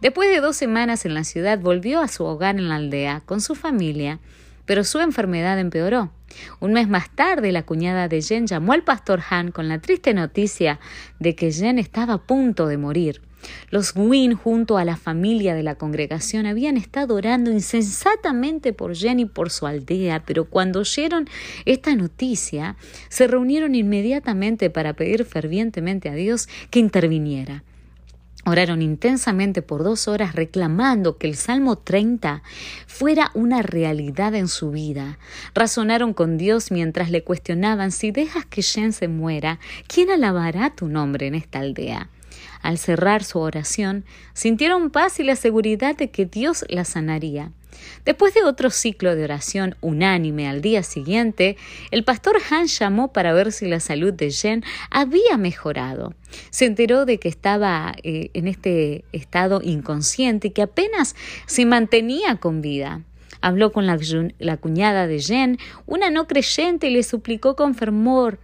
Después 0.01 0.29
de 0.29 0.41
dos 0.41 0.57
semanas 0.57 1.05
en 1.05 1.13
la 1.13 1.23
ciudad, 1.23 1.59
volvió 1.59 2.01
a 2.01 2.07
su 2.07 2.25
hogar 2.25 2.57
en 2.57 2.69
la 2.69 2.75
aldea 2.75 3.21
con 3.25 3.41
su 3.41 3.55
familia 3.55 4.19
pero 4.67 4.83
su 4.83 4.99
enfermedad 4.99 5.57
empeoró. 5.57 6.11
Un 6.59 6.73
mes 6.73 6.87
más 6.87 7.09
tarde, 7.15 7.51
la 7.51 7.65
cuñada 7.65 8.07
de 8.07 8.21
Jen 8.21 8.45
llamó 8.45 8.73
al 8.73 8.83
pastor 8.83 9.23
Han 9.31 9.51
con 9.51 9.67
la 9.67 9.79
triste 9.79 10.13
noticia 10.13 10.79
de 11.19 11.33
que 11.35 11.51
Jen 11.51 11.79
estaba 11.79 12.13
a 12.13 12.21
punto 12.21 12.67
de 12.67 12.77
morir. 12.77 13.21
Los 13.69 13.95
Wynne, 13.95 14.35
junto 14.35 14.77
a 14.77 14.85
la 14.85 14.97
familia 14.97 15.55
de 15.55 15.63
la 15.63 15.75
congregación, 15.75 16.45
habían 16.45 16.75
estado 16.75 17.15
orando 17.15 17.51
insensatamente 17.51 18.73
por 18.73 18.95
Jen 18.95 19.19
y 19.19 19.25
por 19.25 19.49
su 19.49 19.67
aldea, 19.67 20.23
pero 20.25 20.45
cuando 20.45 20.79
oyeron 20.79 21.29
esta 21.65 21.95
noticia, 21.95 22.75
se 23.09 23.27
reunieron 23.27 23.73
inmediatamente 23.75 24.69
para 24.69 24.93
pedir 24.93 25.23
fervientemente 25.23 26.09
a 26.09 26.13
Dios 26.13 26.49
que 26.69 26.79
interviniera. 26.79 27.63
Oraron 28.47 28.81
intensamente 28.81 29.61
por 29.61 29.83
dos 29.83 30.07
horas 30.07 30.33
reclamando 30.33 31.17
que 31.17 31.27
el 31.27 31.35
Salmo 31.35 31.77
30 31.77 32.43
fuera 32.87 33.29
una 33.33 33.61
realidad 33.61 34.33
en 34.35 34.47
su 34.47 34.71
vida. 34.71 35.19
Razonaron 35.53 36.13
con 36.13 36.37
Dios 36.37 36.71
mientras 36.71 37.11
le 37.11 37.25
cuestionaban 37.25 37.91
si 37.91 38.11
dejas 38.11 38.45
que 38.45 38.61
Jen 38.61 38.93
se 38.93 39.09
muera, 39.09 39.59
¿quién 39.87 40.09
alabará 40.11 40.73
tu 40.73 40.87
nombre 40.87 41.27
en 41.27 41.35
esta 41.35 41.59
aldea? 41.59 42.09
Al 42.61 42.77
cerrar 42.77 43.25
su 43.25 43.39
oración, 43.39 44.05
sintieron 44.33 44.91
paz 44.91 45.19
y 45.19 45.23
la 45.23 45.35
seguridad 45.35 45.97
de 45.97 46.09
que 46.09 46.25
Dios 46.25 46.63
la 46.69 46.85
sanaría. 46.85 47.51
Después 48.05 48.33
de 48.33 48.43
otro 48.43 48.69
ciclo 48.69 49.15
de 49.15 49.23
oración 49.23 49.75
unánime 49.81 50.47
al 50.47 50.61
día 50.61 50.83
siguiente, 50.83 51.57
el 51.91 52.03
pastor 52.03 52.37
Han 52.49 52.67
llamó 52.67 53.11
para 53.11 53.33
ver 53.33 53.51
si 53.51 53.67
la 53.67 53.79
salud 53.79 54.13
de 54.13 54.31
Jen 54.31 54.63
había 54.89 55.37
mejorado. 55.37 56.13
Se 56.49 56.65
enteró 56.65 57.05
de 57.05 57.19
que 57.19 57.29
estaba 57.29 57.93
eh, 58.03 58.29
en 58.33 58.47
este 58.47 59.05
estado 59.11 59.61
inconsciente 59.63 60.47
y 60.47 60.51
que 60.51 60.61
apenas 60.61 61.15
se 61.45 61.65
mantenía 61.65 62.37
con 62.37 62.61
vida. 62.61 63.03
Habló 63.41 63.71
con 63.71 63.85
la, 63.85 63.97
la 64.39 64.57
cuñada 64.57 65.07
de 65.07 65.19
Jen, 65.19 65.57
una 65.85 66.09
no 66.09 66.27
creyente, 66.27 66.87
y 66.87 66.91
le 66.91 67.03
suplicó 67.03 67.55
con 67.55 67.75
fervor, 67.75 68.39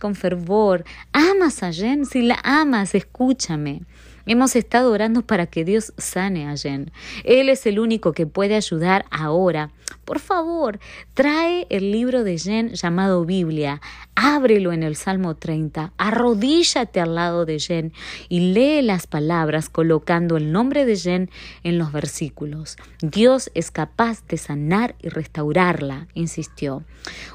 con 0.00 0.14
fervor, 0.14 0.84
¿amas 1.12 1.62
a 1.62 1.72
Jen? 1.72 2.04
Si 2.04 2.22
la 2.22 2.38
amas, 2.42 2.94
escúchame. 2.94 3.82
Hemos 4.26 4.56
estado 4.56 4.90
orando 4.90 5.22
para 5.22 5.46
que 5.46 5.64
Dios 5.64 5.92
sane 5.98 6.48
a 6.48 6.56
Jen. 6.56 6.90
Él 7.24 7.48
es 7.48 7.66
el 7.66 7.78
único 7.78 8.12
que 8.12 8.26
puede 8.26 8.56
ayudar 8.56 9.04
ahora. 9.10 9.70
Por 10.04 10.18
favor, 10.18 10.80
trae 11.14 11.66
el 11.70 11.90
libro 11.92 12.24
de 12.24 12.38
Jen 12.38 12.70
llamado 12.70 13.24
Biblia, 13.24 13.80
ábrelo 14.14 14.72
en 14.72 14.82
el 14.82 14.96
Salmo 14.96 15.34
30, 15.34 15.92
arrodíllate 15.96 17.00
al 17.00 17.14
lado 17.14 17.46
de 17.46 17.58
Jen 17.58 17.92
y 18.28 18.52
lee 18.52 18.82
las 18.82 19.06
palabras 19.06 19.68
colocando 19.68 20.36
el 20.36 20.52
nombre 20.52 20.84
de 20.84 20.96
Jen 20.96 21.30
en 21.62 21.78
los 21.78 21.92
versículos. 21.92 22.76
Dios 23.00 23.50
es 23.54 23.70
capaz 23.70 24.26
de 24.26 24.36
sanar 24.36 24.94
y 25.00 25.08
restaurarla, 25.08 26.08
insistió. 26.14 26.84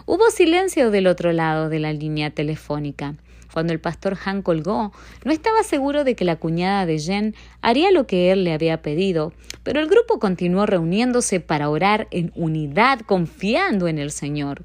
Hubo 0.06 0.30
silencio 0.30 0.92
del 0.92 1.08
otro 1.08 1.32
lado 1.34 1.70
de 1.70 1.80
la 1.80 1.94
línea 1.94 2.30
telefónica. 2.32 3.16
Cuando 3.54 3.74
el 3.74 3.80
pastor 3.80 4.18
Han 4.26 4.42
colgó, 4.42 4.92
no 5.24 5.32
estaba 5.32 5.64
seguro 5.64 6.04
de 6.04 6.16
que 6.16 6.26
la 6.26 6.36
cuñada 6.36 6.86
de 6.86 7.00
Jen 7.00 7.36
haría 7.62 7.92
lo 7.92 8.08
que 8.08 8.32
él 8.32 8.44
le 8.44 8.54
había 8.54 8.82
pedido, 8.82 9.34
pero 9.64 9.80
el 9.80 9.88
grupo 9.88 10.20
continuó 10.20 10.66
reuniéndose 10.66 11.40
para 11.40 11.70
orar 11.70 12.08
en 12.12 12.32
unidad, 12.36 13.00
confiando 13.02 13.88
en 13.88 13.98
el 13.98 14.12
Señor. 14.12 14.64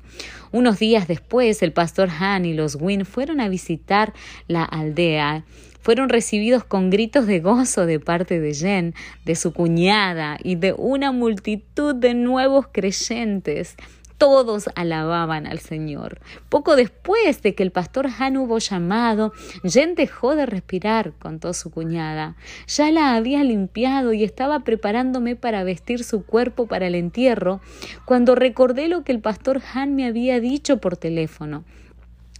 Unos 0.53 0.79
días 0.79 1.09
después, 1.09 1.62
el 1.62 1.73
pastor 1.73 2.11
Han 2.21 2.45
y 2.45 2.55
los 2.55 2.76
Wynne 2.76 3.05
fueron 3.05 3.41
a 3.41 3.49
visitar 3.49 4.12
la 4.47 4.64
aldea 4.64 5.45
fueron 5.85 6.09
recibidos 6.09 6.64
con 6.64 6.88
gritos 6.88 7.26
de 7.26 7.41
gozo 7.41 7.85
de 7.85 8.00
parte 8.00 8.41
de 8.41 8.55
Jen, 8.55 8.95
de 9.26 9.37
su 9.37 9.53
cuñada 9.53 10.38
y 10.43 10.55
de 10.55 10.73
una 10.73 11.12
multitud 11.12 11.95
de 11.95 12.14
nuevos 12.14 12.69
creyentes 12.73 13.76
todos 14.18 14.71
alababan 14.75 15.47
al 15.47 15.59
Señor. 15.59 16.21
Poco 16.49 16.76
después 16.76 17.42
de 17.42 17.54
que 17.54 17.62
el 17.62 17.73
pastor 17.73 18.09
Han 18.18 18.37
hubo 18.37 18.59
llamado, 18.59 19.33
Jen 19.64 19.94
dejó 19.94 20.37
de 20.37 20.47
respirar, 20.47 21.12
contó 21.18 21.52
su 21.52 21.71
cuñada. 21.71 22.37
Ya 22.66 22.90
la 22.90 23.14
había 23.14 23.44
limpiado 23.44 24.12
y 24.12 24.25
estaba 24.25 24.61
preparándome 24.61 25.37
para 25.37 25.64
vestir 25.64 26.04
su 26.04 26.25
cuerpo 26.25 26.66
para 26.66 26.87
el 26.87 26.94
entierro, 26.94 27.61
cuando 28.04 28.35
recordé 28.35 28.88
lo 28.88 29.04
que 29.04 29.12
el 29.12 29.21
pastor 29.21 29.62
Han 29.75 29.94
me 29.94 30.06
había 30.06 30.40
dicho 30.40 30.78
por 30.78 30.97
teléfono. 30.97 31.64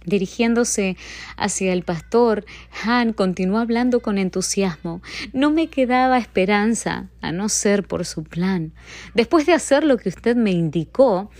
Dirigiéndose 0.05 0.97
hacia 1.35 1.73
el 1.73 1.83
pastor, 1.83 2.45
Han 2.83 3.13
continuó 3.13 3.57
hablando 3.57 4.01
con 4.01 4.17
entusiasmo. 4.17 5.01
No 5.33 5.49
me 5.49 5.67
quedaba 5.67 6.19
esperanza, 6.19 7.09
a 7.21 7.31
no 7.31 7.49
ser 7.49 7.87
por 7.87 8.05
su 8.05 8.23
plan. 8.23 8.73
Después 9.15 9.47
de 9.47 9.53
hacer 9.53 9.83
lo 9.83 9.97
que 9.97 10.09
usted 10.09 10.35
me 10.35 10.51
indicó, 10.51 11.31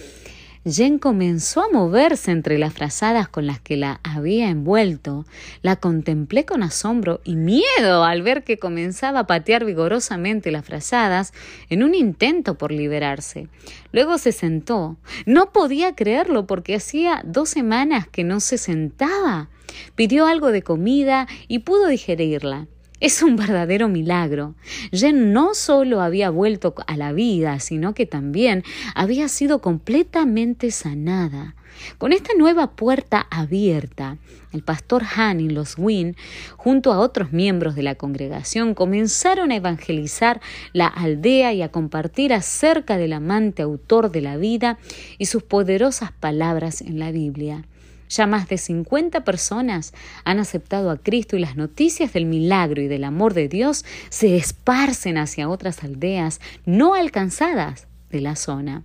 Jen 0.68 0.98
comenzó 0.98 1.62
a 1.62 1.70
moverse 1.72 2.32
entre 2.32 2.58
las 2.58 2.74
frazadas 2.74 3.28
con 3.28 3.46
las 3.46 3.60
que 3.60 3.78
la 3.78 4.00
había 4.04 4.50
envuelto. 4.50 5.24
La 5.62 5.76
contemplé 5.76 6.46
con 6.46 6.64
asombro 6.64 7.22
y 7.24 7.36
miedo 7.36 8.04
al 8.04 8.24
ver 8.24 8.44
que 8.44 8.58
comenzaba 8.58 9.20
a 9.20 9.28
patear 9.28 9.64
vigorosamente 9.64 10.50
las 10.50 10.66
frazadas 10.66 11.34
en 11.70 11.84
un 11.84 11.94
intento 11.94 12.58
por 12.58 12.72
liberarse. 12.72 13.48
Luego 13.92 14.18
se 14.18 14.32
sentó. 14.32 14.98
No 15.28 15.52
podía 15.52 15.94
creerlo 15.94 16.48
porque 16.48 16.76
hacía 16.76 17.22
dos 17.24 17.50
semanas 17.50 18.08
que 18.08 18.24
no 18.24 18.40
se 18.40 18.58
sentaba. 18.58 19.50
Pidió 19.94 20.26
algo 20.26 20.52
de 20.52 20.64
comida 20.64 21.28
y 21.48 21.60
pudo 21.60 21.88
digerirla. 21.88 22.68
Es 23.02 23.22
un 23.22 23.36
verdadero 23.36 23.90
milagro. 23.90 24.56
Jen 24.92 25.34
no 25.34 25.54
solo 25.54 26.02
había 26.02 26.30
vuelto 26.30 26.74
a 26.88 26.96
la 26.96 27.12
vida, 27.12 27.60
sino 27.60 27.94
que 27.94 28.06
también 28.06 28.64
había 28.96 29.28
sido 29.28 29.60
completamente 29.60 30.72
sanada. 30.72 31.56
Con 31.98 32.14
esta 32.14 32.34
nueva 32.38 32.72
puerta 32.72 33.28
abierta, 33.30 34.18
el 34.54 34.64
pastor 34.64 35.04
Han 35.18 35.42
y 35.42 35.50
los 35.50 35.78
Wynne, 35.78 36.16
junto 36.56 36.94
a 36.94 37.00
otros 37.00 37.34
miembros 37.34 37.76
de 37.76 37.84
la 37.84 37.96
congregación, 37.96 38.74
comenzaron 38.74 39.52
a 39.52 39.58
evangelizar 39.58 40.40
la 40.72 40.88
aldea 40.88 41.52
y 41.52 41.62
a 41.62 41.72
compartir 41.72 42.34
acerca 42.34 42.96
del 42.96 43.12
amante 43.12 43.62
autor 43.62 44.10
de 44.10 44.22
la 44.22 44.38
vida 44.38 44.78
y 45.18 45.26
sus 45.26 45.44
poderosas 45.44 46.14
palabras 46.14 46.80
en 46.80 46.98
la 46.98 47.12
Biblia. 47.12 47.66
Ya 48.10 48.28
más 48.28 48.48
de 48.48 48.58
50 48.58 49.24
personas 49.24 49.94
han 50.24 50.40
aceptado 50.40 50.92
a 50.92 50.98
Cristo 50.98 51.36
y 51.36 51.40
las 51.40 51.56
noticias 51.56 52.14
del 52.14 52.26
milagro 52.26 52.82
y 52.82 52.88
del 52.88 53.04
amor 53.04 53.34
de 53.34 53.48
Dios 53.48 53.86
se 54.10 54.38
esparcen 54.38 55.18
hacia 55.18 55.50
otras 55.50 55.84
aldeas 55.84 56.40
no 56.66 56.94
alcanzadas 56.94 57.88
de 58.12 58.22
la 58.22 58.36
zona. 58.36 58.84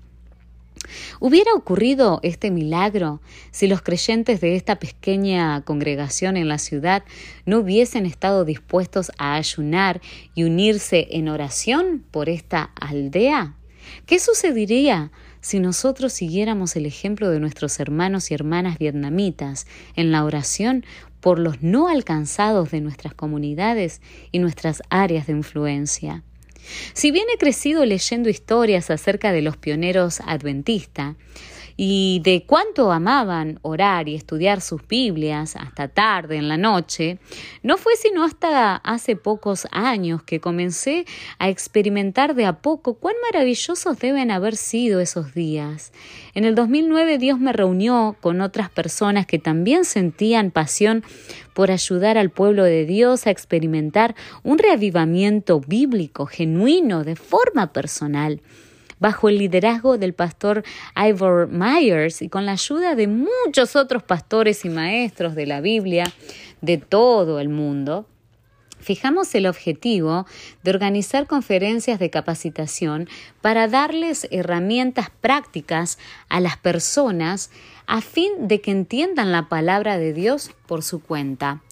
¿Hubiera 1.21 1.53
ocurrido 1.55 2.21
este 2.23 2.51
milagro 2.51 3.21
si 3.51 3.67
los 3.67 3.83
creyentes 3.83 4.41
de 4.41 4.57
esta 4.57 4.77
pequeña 4.77 5.63
congregación 5.63 6.37
en 6.37 6.49
la 6.49 6.59
ciudad 6.59 7.05
no 7.45 7.59
hubiesen 7.59 8.07
estado 8.07 8.45
dispuestos 8.45 9.13
a 9.19 9.35
ayunar 9.35 10.01
y 10.35 10.45
unirse 10.45 11.09
en 11.11 11.29
oración 11.29 12.05
por 12.11 12.29
esta 12.29 12.71
aldea? 12.81 13.55
¿Qué 14.07 14.19
sucedería 14.19 15.11
si 15.41 15.61
nosotros 15.61 16.13
siguiéramos 16.13 16.77
el 16.77 16.87
ejemplo 16.87 17.31
de 17.31 17.41
nuestros 17.41 17.81
hermanos 17.81 18.31
y 18.31 18.35
hermanas 18.35 18.79
vietnamitas 18.79 19.67
en 19.97 20.13
la 20.13 20.25
oración 20.25 20.85
por 21.21 21.39
los 21.39 21.63
no 21.63 21.89
alcanzados 21.89 22.71
de 22.71 22.81
nuestras 22.81 23.15
comunidades 23.15 24.01
y 24.33 24.39
nuestras 24.39 24.83
áreas 24.91 25.27
de 25.27 25.35
influencia. 25.35 26.23
Si 26.93 27.11
bien 27.11 27.27
he 27.35 27.39
crecido 27.39 27.85
leyendo 27.85 28.29
historias 28.29 28.91
acerca 28.91 29.33
de 29.33 29.43
los 29.43 29.57
pioneros 29.57 30.21
adventistas, 30.21 31.17
y 31.83 32.21
de 32.23 32.45
cuánto 32.45 32.93
amaban 32.93 33.59
orar 33.63 34.07
y 34.07 34.15
estudiar 34.15 34.61
sus 34.61 34.87
Biblias 34.87 35.57
hasta 35.57 35.89
tarde 35.89 36.37
en 36.37 36.47
la 36.47 36.59
noche, 36.59 37.19
no 37.63 37.79
fue 37.79 37.97
sino 37.97 38.23
hasta 38.23 38.77
hace 38.77 39.17
pocos 39.17 39.67
años 39.71 40.23
que 40.23 40.41
comencé 40.41 41.07
a 41.39 41.49
experimentar 41.49 42.35
de 42.35 42.45
a 42.45 42.59
poco 42.59 42.97
cuán 42.99 43.15
maravillosos 43.33 43.99
deben 43.99 44.31
haber 44.31 44.57
sido 44.57 45.01
esos 45.01 45.33
días. 45.33 45.91
En 46.35 46.45
el 46.45 46.55
2009 46.55 47.17
Dios 47.17 47.41
me 47.41 47.55
reunió 47.55 48.15
con 48.21 48.43
otras 48.43 48.69
personas 48.69 49.25
que 49.25 49.39
también 49.39 49.87
sentían 49.87 50.51
pasión 50.51 51.03
por 51.55 51.71
ayudar 51.71 52.19
al 52.19 52.29
pueblo 52.29 52.65
de 52.65 52.85
Dios 52.85 53.27
a 53.27 53.31
experimentar 53.31 54.15
un 54.43 54.59
reavivamiento 54.59 55.61
bíblico 55.61 56.27
genuino 56.27 57.05
de 57.05 57.17
forma 57.17 57.73
personal. 57.73 58.43
Bajo 59.01 59.29
el 59.29 59.39
liderazgo 59.39 59.99
del 59.99 60.15
pastor 60.15 60.63
Ivor 60.95 61.49
Myers 61.49 62.23
y 62.23 62.29
con 62.29 62.47
la 62.47 62.53
ayuda 62.53 62.95
de 62.95 63.09
muchos 63.09 63.75
otros 63.75 64.05
pastores 64.05 64.65
y 64.65 64.69
maestros 64.69 65.35
de 65.35 65.47
la 65.47 65.61
Biblia 65.61 66.05
de 66.61 66.77
todo 66.77 67.41
el 67.41 67.49
mundo, 67.49 68.07
fijamos 68.79 69.35
el 69.35 69.47
objetivo 69.47 70.27
de 70.63 70.71
organizar 70.71 71.27
conferencias 71.27 71.99
de 71.99 72.11
capacitación 72.11 73.09
para 73.41 73.69
darles 73.69 74.29
herramientas 74.31 75.11
prácticas 75.21 75.99
a 76.29 76.41
las 76.41 76.57
personas 76.57 77.51
a 77.87 78.01
fin 78.01 78.49
de 78.49 78.61
que 78.61 78.71
entiendan 78.71 79.33
la 79.33 79.49
palabra 79.49 79.99
de 79.99 80.13
Dios 80.13 80.51
por 80.67 80.83
su 80.83 81.03
cuenta. 81.03 81.63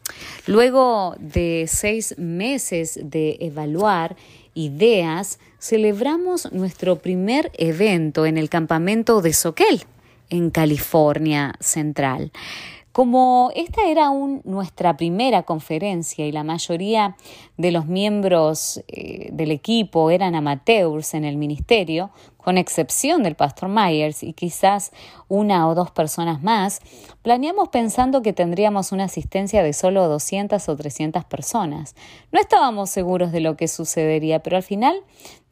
Luego 0.47 1.15
de 1.19 1.67
seis 1.69 2.15
meses 2.19 2.99
de 3.03 3.37
evaluar 3.41 4.17
ideas, 4.55 5.39
celebramos 5.59 6.53
nuestro 6.53 6.97
primer 6.97 7.51
evento 7.55 8.27
en 8.27 8.39
el 8.39 8.49
campamento 8.49 9.23
de 9.23 9.33
Soquel, 9.33 9.85
en 10.31 10.51
California 10.51 11.55
Central. 11.61 12.33
Como 12.99 13.53
esta 13.55 13.87
era 13.87 14.11
nuestra 14.43 14.97
primera 14.97 15.45
conferencia 15.45 16.27
y 16.27 16.33
la 16.33 16.43
mayoría 16.43 17.17
de 17.57 17.71
los 17.71 17.87
miembros 17.87 18.83
eh, 18.89 19.29
del 19.31 19.53
equipo 19.53 20.11
eran 20.11 20.35
amateurs 20.35 21.15
en 21.15 21.25
el 21.25 21.37
ministerio, 21.37 22.11
con 22.39 22.59
excepción 22.59 23.23
del 23.23 23.37
pastor 23.37 23.69
Myers 23.69 24.25
y 24.25 24.33
quizás 24.33 24.91
una 25.29 25.69
o 25.69 25.77
dos 25.77 25.93
personas 25.93 26.43
más, 26.43 26.81
planeamos 27.23 27.69
pensando 27.69 28.21
que 28.21 28.33
tendríamos 28.33 28.91
una 28.91 29.05
asistencia 29.05 29.63
de 29.63 29.75
solo 29.75 30.09
200 30.09 30.69
o 30.69 30.75
300 30.75 31.25
personas. 31.25 31.95
No 32.33 32.41
estábamos 32.41 32.91
seguros 32.91 33.31
de 33.31 33.39
lo 33.39 33.57
que 33.57 33.69
sucedería, 33.69 34.43
pero 34.43 34.57
al 34.57 34.65
final 34.65 34.97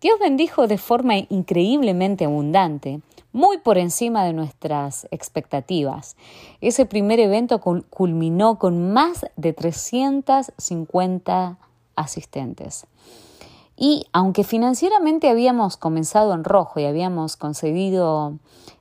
Dios 0.00 0.19
bendijo 0.19 0.67
de 0.67 0.79
forma 0.79 1.15
increíblemente 1.29 2.25
abundante 2.25 3.03
muy 3.37 3.59
por 3.59 3.76
encima 3.76 4.25
de 4.25 4.33
nuestras 4.33 5.07
expectativas. 5.11 6.16
Ese 6.62 6.87
primer 6.87 7.21
evento 7.21 7.61
culminó 7.61 8.59
con 8.59 8.95
más 8.95 9.26
de 9.37 9.52
350 9.52 11.59
asistentes. 11.97 12.87
Y 13.76 14.07
aunque 14.14 14.43
financieramente 14.43 15.28
habíamos 15.28 15.76
comenzado 15.76 16.33
en 16.33 16.45
rojo 16.45 16.81
y 16.81 16.87
habíamos 16.87 17.37
concedido 17.37 18.38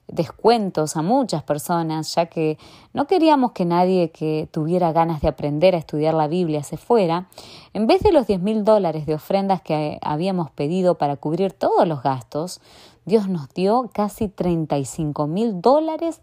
descuentos 0.08 0.96
a 0.96 1.02
muchas 1.02 1.44
personas, 1.44 2.16
ya 2.16 2.28
que 2.28 2.58
no 2.94 3.08
queríamos 3.08 3.52
que 3.52 3.66
nadie 3.66 4.12
que 4.12 4.48
tuviera 4.52 4.94
ganas 4.94 5.20
de 5.20 5.28
aprender 5.28 5.76
a 5.76 5.80
estudiar 5.80 6.14
la 6.14 6.28
Biblia 6.28 6.64
se 6.64 6.78
fuera, 6.78 7.28
en 7.74 7.88
vez 7.88 8.04
de 8.04 8.14
los 8.14 8.28
10 8.28 8.40
mil 8.40 8.64
dólares 8.64 9.06
de 9.06 9.16
ofrendas 9.16 9.62
que 9.62 10.00
habíamos 10.02 10.50
pedido 10.52 10.96
para 10.96 11.18
cubrir 11.18 11.52
todos 11.52 11.86
los 11.86 12.04
gastos, 12.04 12.62
Dios 13.06 13.30
nos 13.30 13.54
dio 13.54 13.90
casi 13.94 14.28
35 14.28 15.28
mil 15.28 15.62
dólares 15.62 16.22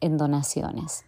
en 0.00 0.16
donaciones. 0.16 1.04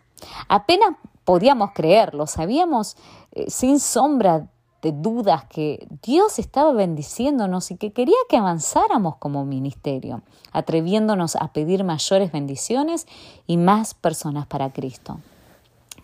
Apenas 0.49 0.90
podíamos 1.25 1.70
creerlo, 1.73 2.26
sabíamos 2.26 2.96
eh, 3.32 3.50
sin 3.50 3.80
sombra 3.80 4.49
de 4.82 4.92
dudas 4.92 5.44
que 5.46 5.88
Dios 6.02 6.38
estaba 6.38 6.73
bendiciéndonos 6.73 7.70
y 7.70 7.76
que 7.76 7.92
quería 7.92 8.16
que 8.28 8.37
avanzáramos 8.37 9.16
como 9.16 9.44
ministerio, 9.44 10.23
atreviéndonos 10.52 11.35
a 11.37 11.49
pedir 11.49 11.82
mayores 11.82 12.30
bendiciones 12.30 13.06
y 13.46 13.56
más 13.56 13.94
personas 13.94 14.46
para 14.46 14.70
Cristo. 14.70 15.18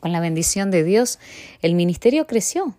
Con 0.00 0.10
la 0.10 0.20
bendición 0.20 0.70
de 0.70 0.82
Dios, 0.82 1.20
el 1.60 1.74
ministerio 1.74 2.26
creció 2.26 2.74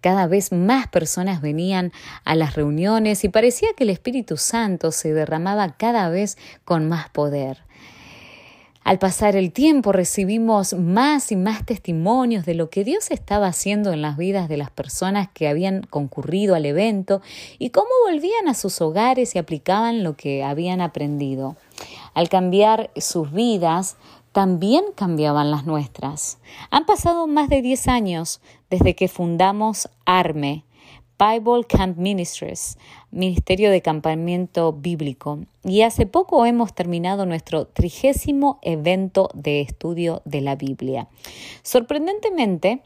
cada 0.00 0.26
vez 0.26 0.52
más 0.52 0.88
personas 0.88 1.40
venían 1.40 1.92
a 2.24 2.34
las 2.34 2.54
reuniones 2.54 3.24
y 3.24 3.28
parecía 3.28 3.68
que 3.76 3.84
el 3.84 3.90
Espíritu 3.90 4.36
Santo 4.36 4.92
se 4.92 5.12
derramaba 5.12 5.76
cada 5.76 6.08
vez 6.08 6.38
con 6.64 6.88
más 6.88 7.08
poder. 7.10 7.66
Al 8.86 9.00
pasar 9.00 9.34
el 9.34 9.50
tiempo 9.50 9.90
recibimos 9.90 10.72
más 10.72 11.32
y 11.32 11.36
más 11.36 11.66
testimonios 11.66 12.46
de 12.46 12.54
lo 12.54 12.70
que 12.70 12.84
Dios 12.84 13.10
estaba 13.10 13.48
haciendo 13.48 13.92
en 13.92 14.00
las 14.00 14.16
vidas 14.16 14.48
de 14.48 14.56
las 14.56 14.70
personas 14.70 15.28
que 15.34 15.48
habían 15.48 15.82
concurrido 15.82 16.54
al 16.54 16.66
evento 16.66 17.20
y 17.58 17.70
cómo 17.70 17.88
volvían 18.08 18.46
a 18.46 18.54
sus 18.54 18.80
hogares 18.80 19.34
y 19.34 19.40
aplicaban 19.40 20.04
lo 20.04 20.16
que 20.16 20.44
habían 20.44 20.80
aprendido. 20.80 21.56
Al 22.14 22.28
cambiar 22.28 22.92
sus 22.94 23.32
vidas, 23.32 23.96
también 24.36 24.84
cambiaban 24.94 25.50
las 25.50 25.64
nuestras. 25.64 26.38
Han 26.70 26.84
pasado 26.84 27.26
más 27.26 27.48
de 27.48 27.62
10 27.62 27.88
años 27.88 28.42
desde 28.68 28.94
que 28.94 29.08
fundamos 29.08 29.88
ARME, 30.04 30.62
Bible 31.18 31.64
Camp 31.66 31.96
Ministries, 31.96 32.76
Ministerio 33.10 33.70
de 33.70 33.80
Campamento 33.80 34.74
Bíblico, 34.74 35.38
y 35.64 35.80
hace 35.80 36.04
poco 36.04 36.44
hemos 36.44 36.74
terminado 36.74 37.24
nuestro 37.24 37.66
trigésimo 37.66 38.58
evento 38.60 39.30
de 39.32 39.62
estudio 39.62 40.20
de 40.26 40.42
la 40.42 40.54
Biblia. 40.54 41.08
Sorprendentemente, 41.62 42.82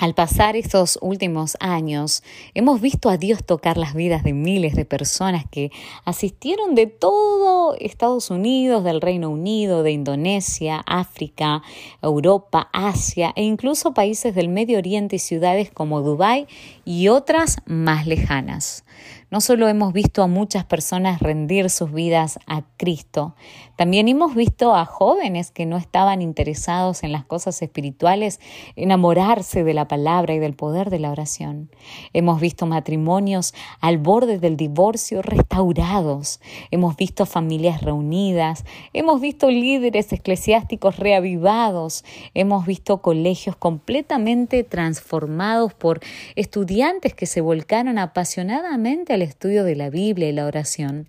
al 0.00 0.14
pasar 0.14 0.56
estos 0.56 0.98
últimos 1.02 1.58
años, 1.60 2.22
hemos 2.54 2.80
visto 2.80 3.10
a 3.10 3.18
Dios 3.18 3.44
tocar 3.44 3.76
las 3.76 3.92
vidas 3.92 4.24
de 4.24 4.32
miles 4.32 4.74
de 4.74 4.86
personas 4.86 5.44
que 5.50 5.70
asistieron 6.06 6.74
de 6.74 6.86
todo 6.86 7.74
Estados 7.78 8.30
Unidos, 8.30 8.82
del 8.82 9.02
Reino 9.02 9.28
Unido, 9.28 9.82
de 9.82 9.92
Indonesia, 9.92 10.82
África, 10.86 11.62
Europa, 12.00 12.70
Asia 12.72 13.34
e 13.36 13.42
incluso 13.42 13.92
países 13.92 14.34
del 14.34 14.48
Medio 14.48 14.78
Oriente 14.78 15.16
y 15.16 15.18
ciudades 15.18 15.70
como 15.70 16.00
Dubái 16.00 16.46
y 16.86 17.08
otras 17.08 17.58
más 17.66 18.06
lejanas. 18.06 18.84
No 19.30 19.40
solo 19.40 19.68
hemos 19.68 19.92
visto 19.92 20.24
a 20.24 20.26
muchas 20.26 20.64
personas 20.64 21.20
rendir 21.20 21.70
sus 21.70 21.92
vidas 21.92 22.40
a 22.48 22.62
Cristo, 22.76 23.36
también 23.80 24.08
hemos 24.08 24.34
visto 24.34 24.74
a 24.74 24.84
jóvenes 24.84 25.52
que 25.52 25.64
no 25.64 25.78
estaban 25.78 26.20
interesados 26.20 27.02
en 27.02 27.12
las 27.12 27.24
cosas 27.24 27.62
espirituales 27.62 28.38
enamorarse 28.76 29.64
de 29.64 29.72
la 29.72 29.88
palabra 29.88 30.34
y 30.34 30.38
del 30.38 30.52
poder 30.52 30.90
de 30.90 30.98
la 30.98 31.10
oración. 31.10 31.70
Hemos 32.12 32.42
visto 32.42 32.66
matrimonios 32.66 33.54
al 33.80 33.96
borde 33.96 34.38
del 34.38 34.58
divorcio 34.58 35.22
restaurados. 35.22 36.40
Hemos 36.70 36.94
visto 36.96 37.24
familias 37.24 37.80
reunidas. 37.80 38.66
Hemos 38.92 39.18
visto 39.22 39.50
líderes 39.50 40.12
eclesiásticos 40.12 40.98
reavivados. 40.98 42.04
Hemos 42.34 42.66
visto 42.66 43.00
colegios 43.00 43.56
completamente 43.56 44.62
transformados 44.62 45.72
por 45.72 46.00
estudiantes 46.36 47.14
que 47.14 47.24
se 47.24 47.40
volcaron 47.40 47.96
apasionadamente 47.96 49.14
al 49.14 49.19
estudio 49.22 49.64
de 49.64 49.76
la 49.76 49.90
Biblia 49.90 50.28
y 50.28 50.32
la 50.32 50.46
oración. 50.46 51.08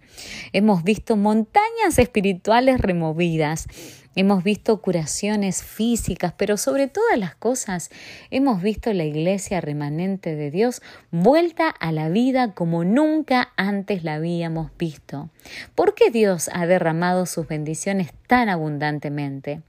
Hemos 0.53 0.83
visto 0.83 1.17
montañas 1.17 1.97
espirituales 1.97 2.79
removidas. 2.79 3.67
Hemos 4.13 4.43
visto 4.43 4.81
curaciones 4.81 5.63
físicas, 5.63 6.33
pero 6.35 6.57
sobre 6.57 6.89
todas 6.89 7.17
las 7.17 7.33
cosas 7.35 7.89
hemos 8.29 8.61
visto 8.61 8.91
la 8.91 9.05
iglesia 9.05 9.61
remanente 9.61 10.35
de 10.35 10.51
Dios 10.51 10.81
vuelta 11.11 11.69
a 11.69 11.93
la 11.93 12.09
vida 12.09 12.53
como 12.53 12.83
nunca 12.83 13.53
antes 13.55 14.03
la 14.03 14.15
habíamos 14.15 14.69
visto. 14.77 15.29
¿Por 15.75 15.95
qué 15.95 16.11
Dios 16.11 16.49
ha 16.53 16.65
derramado 16.65 17.25
sus 17.25 17.47
bendiciones 17.47 18.11
tan 18.27 18.49
abundantemente? 18.49 19.61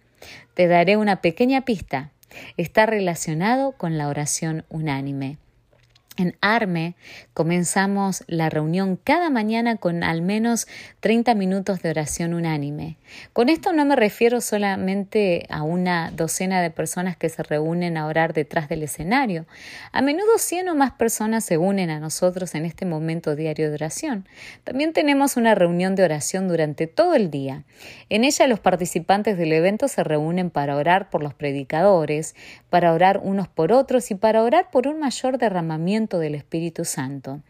Te 0.54 0.66
daré 0.66 0.96
una 0.96 1.20
pequeña 1.20 1.64
pista. 1.64 2.10
Está 2.56 2.86
relacionado 2.86 3.72
con 3.72 3.96
la 3.96 4.08
oración 4.08 4.64
unánime. 4.68 5.38
En 6.18 6.36
ARME 6.42 6.94
comenzamos 7.32 8.22
la 8.26 8.50
reunión 8.50 8.96
cada 9.02 9.30
mañana 9.30 9.76
con 9.76 10.04
al 10.04 10.20
menos 10.20 10.66
30 11.00 11.34
minutos 11.34 11.80
de 11.80 11.88
oración 11.88 12.34
unánime. 12.34 12.98
Con 13.32 13.48
esto 13.48 13.72
no 13.72 13.86
me 13.86 13.96
refiero 13.96 14.42
solamente 14.42 15.46
a 15.48 15.62
una 15.62 16.10
docena 16.10 16.60
de 16.60 16.70
personas 16.70 17.16
que 17.16 17.30
se 17.30 17.42
reúnen 17.42 17.96
a 17.96 18.06
orar 18.06 18.34
detrás 18.34 18.68
del 18.68 18.82
escenario. 18.82 19.46
A 19.90 20.02
menudo 20.02 20.36
100 20.36 20.68
o 20.68 20.74
más 20.74 20.92
personas 20.92 21.46
se 21.46 21.56
unen 21.56 21.88
a 21.88 21.98
nosotros 21.98 22.54
en 22.54 22.66
este 22.66 22.84
momento 22.84 23.34
diario 23.34 23.70
de 23.70 23.74
oración. 23.74 24.28
También 24.64 24.92
tenemos 24.92 25.38
una 25.38 25.54
reunión 25.54 25.94
de 25.94 26.04
oración 26.04 26.46
durante 26.46 26.86
todo 26.86 27.14
el 27.14 27.30
día. 27.30 27.64
En 28.10 28.24
ella 28.24 28.46
los 28.48 28.60
participantes 28.60 29.38
del 29.38 29.52
evento 29.54 29.88
se 29.88 30.04
reúnen 30.04 30.50
para 30.50 30.76
orar 30.76 31.08
por 31.08 31.22
los 31.22 31.32
predicadores, 31.32 32.34
para 32.68 32.92
orar 32.92 33.20
unos 33.22 33.48
por 33.48 33.72
otros 33.72 34.10
y 34.10 34.14
para 34.14 34.42
orar 34.42 34.70
por 34.70 34.86
un 34.86 35.00
mayor 35.00 35.38
derramamiento 35.38 36.01
del 36.18 36.34
Espíritu 36.34 36.84
Santo. 36.84 37.40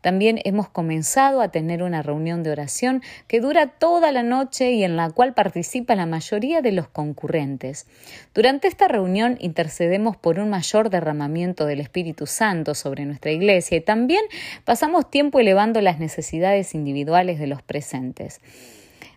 También 0.00 0.40
hemos 0.44 0.68
comenzado 0.68 1.40
a 1.40 1.50
tener 1.50 1.82
una 1.82 2.02
reunión 2.02 2.42
de 2.42 2.50
oración 2.50 3.02
que 3.28 3.40
dura 3.40 3.66
toda 3.66 4.12
la 4.12 4.22
noche 4.22 4.72
y 4.72 4.84
en 4.84 4.96
la 4.96 5.10
cual 5.10 5.34
participa 5.34 5.94
la 5.94 6.06
mayoría 6.06 6.62
de 6.62 6.72
los 6.72 6.88
concurrentes. 6.88 7.86
Durante 8.34 8.68
esta 8.68 8.88
reunión 8.88 9.36
intercedemos 9.40 10.16
por 10.16 10.38
un 10.38 10.50
mayor 10.50 10.90
derramamiento 10.90 11.66
del 11.66 11.80
Espíritu 11.80 12.26
Santo 12.26 12.74
sobre 12.74 13.04
nuestra 13.04 13.30
iglesia 13.30 13.78
y 13.78 13.80
también 13.80 14.22
pasamos 14.64 15.10
tiempo 15.10 15.40
elevando 15.40 15.80
las 15.80 15.98
necesidades 15.98 16.74
individuales 16.74 17.38
de 17.38 17.46
los 17.46 17.62
presentes. 17.62 18.40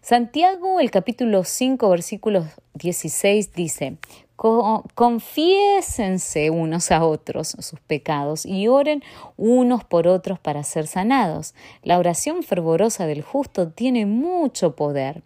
Santiago, 0.03 0.81
el 0.81 0.91
capítulo 0.91 1.45
5, 1.45 1.89
versículo 1.89 2.45
16 2.73 3.53
dice, 3.53 3.95
confiésense 4.35 6.49
unos 6.49 6.91
a 6.91 7.05
otros 7.05 7.55
sus 7.59 7.79
pecados 7.79 8.45
y 8.45 8.67
oren 8.67 9.03
unos 9.37 9.83
por 9.83 10.07
otros 10.07 10.39
para 10.39 10.63
ser 10.63 10.87
sanados. 10.87 11.53
La 11.83 11.99
oración 11.99 12.43
fervorosa 12.43 13.05
del 13.05 13.21
justo 13.21 13.69
tiene 13.69 14.05
mucho 14.05 14.75
poder. 14.75 15.21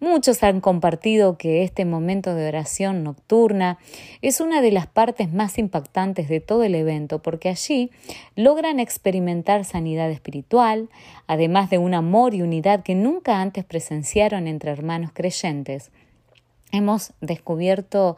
Muchos 0.00 0.42
han 0.42 0.60
compartido 0.60 1.38
que 1.38 1.62
este 1.62 1.84
momento 1.84 2.34
de 2.34 2.48
oración 2.48 3.04
nocturna 3.04 3.78
es 4.22 4.40
una 4.40 4.60
de 4.60 4.72
las 4.72 4.86
partes 4.86 5.32
más 5.32 5.58
impactantes 5.58 6.28
de 6.28 6.40
todo 6.40 6.64
el 6.64 6.74
evento 6.74 7.20
porque 7.20 7.48
allí 7.48 7.90
logran 8.34 8.80
experimentar 8.80 9.64
sanidad 9.64 10.10
espiritual, 10.10 10.88
además 11.26 11.70
de 11.70 11.78
un 11.78 11.94
amor 11.94 12.34
y 12.34 12.42
unidad 12.42 12.82
que 12.82 12.94
nunca 12.94 13.40
antes 13.40 13.64
presenciaron 13.64 14.46
entre 14.46 14.72
hermanos 14.72 15.10
creyentes. 15.14 15.90
Hemos 16.70 17.12
descubierto 17.20 18.16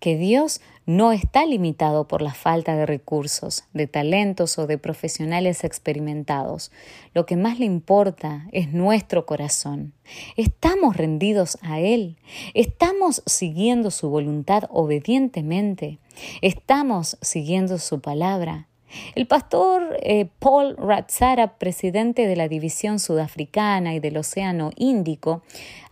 que 0.00 0.16
Dios 0.16 0.60
no 0.86 1.12
está 1.12 1.46
limitado 1.46 2.08
por 2.08 2.22
la 2.22 2.34
falta 2.34 2.74
de 2.74 2.86
recursos, 2.86 3.64
de 3.72 3.86
talentos 3.86 4.58
o 4.58 4.66
de 4.66 4.78
profesionales 4.78 5.62
experimentados. 5.62 6.72
Lo 7.14 7.26
que 7.26 7.36
más 7.36 7.60
le 7.60 7.66
importa 7.66 8.48
es 8.50 8.72
nuestro 8.72 9.24
corazón. 9.24 9.92
Estamos 10.36 10.96
rendidos 10.96 11.58
a 11.62 11.78
Él. 11.78 12.16
Estamos 12.54 13.22
siguiendo 13.26 13.92
su 13.92 14.10
voluntad 14.10 14.64
obedientemente. 14.70 16.00
Estamos 16.40 17.16
siguiendo 17.20 17.78
su 17.78 18.00
palabra. 18.00 18.66
El 19.14 19.26
pastor 19.26 19.96
eh, 20.02 20.28
Paul 20.38 20.76
Ratzara, 20.76 21.58
presidente 21.58 22.26
de 22.26 22.36
la 22.36 22.48
División 22.48 22.98
Sudafricana 22.98 23.94
y 23.94 24.00
del 24.00 24.16
Océano 24.16 24.70
Índico, 24.76 25.42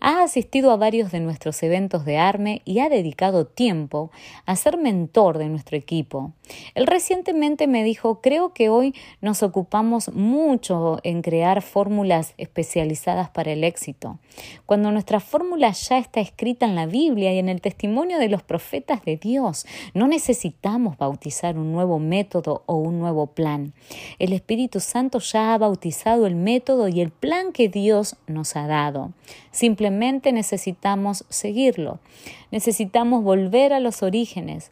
ha 0.01 0.23
asistido 0.23 0.71
a 0.71 0.77
varios 0.77 1.13
de 1.13 1.21
nuestros 1.21 1.63
eventos 1.63 2.05
de 2.05 2.17
ARME 2.17 2.63
y 2.65 2.79
ha 2.79 2.89
dedicado 2.89 3.47
tiempo 3.47 4.11
a 4.47 4.57
ser 4.57 4.79
mentor 4.79 5.39
de 5.39 5.49
nuestro 5.49 5.77
equipo. 5.77 6.33
Él 6.75 6.87
recientemente 6.87 7.67
me 7.67 7.85
dijo, 7.85 8.21
creo 8.21 8.53
que 8.55 8.71
hoy 8.71 8.95
nos 9.21 9.43
ocupamos 9.43 10.13
mucho 10.15 10.99
en 11.05 11.23
crear 11.23 11.63
fórmulas 11.63 12.35
especializadas 12.39 13.29
para 13.31 13.53
el 13.53 13.63
éxito, 13.63 14.19
cuando 14.67 14.91
nuestra 14.91 15.21
fórmula 15.21 15.71
ya 15.73 15.99
está 15.99 16.21
escrita 16.21 16.67
en 16.67 16.75
la 16.75 16.87
Biblia 16.87 17.33
y 17.35 17.39
en 17.39 17.49
el 17.49 17.61
testimonio 17.61 18.19
de 18.19 18.29
los 18.29 18.43
profetas 18.43 19.05
de 19.05 19.17
Dios. 19.17 19.67
No 19.95 20.09
necesitamos 20.09 20.97
bautizar 20.97 21.59
un 21.59 21.73
nuevo 21.73 21.99
método 21.99 22.63
o 22.67 22.77
un 22.77 22.90
nuevo 22.99 23.29
plan. 23.29 23.73
El 24.19 24.33
Espíritu 24.33 24.81
Santo 24.81 25.19
ya 25.19 25.55
ha 25.55 25.59
bautizado 25.59 26.27
el 26.27 26.35
método 26.35 26.89
y 26.89 27.01
el 27.01 27.11
plan 27.11 27.53
que 27.53 27.69
Dios 27.69 28.17
nos 28.27 28.57
ha 28.57 28.67
dado. 28.67 29.13
Simplemente 29.51 30.33
necesitamos 30.33 31.25
seguirlo. 31.29 32.01
Necesitamos 32.51 33.23
volver 33.23 33.73
a 33.73 33.81
los 33.81 34.03
orígenes. 34.03 34.71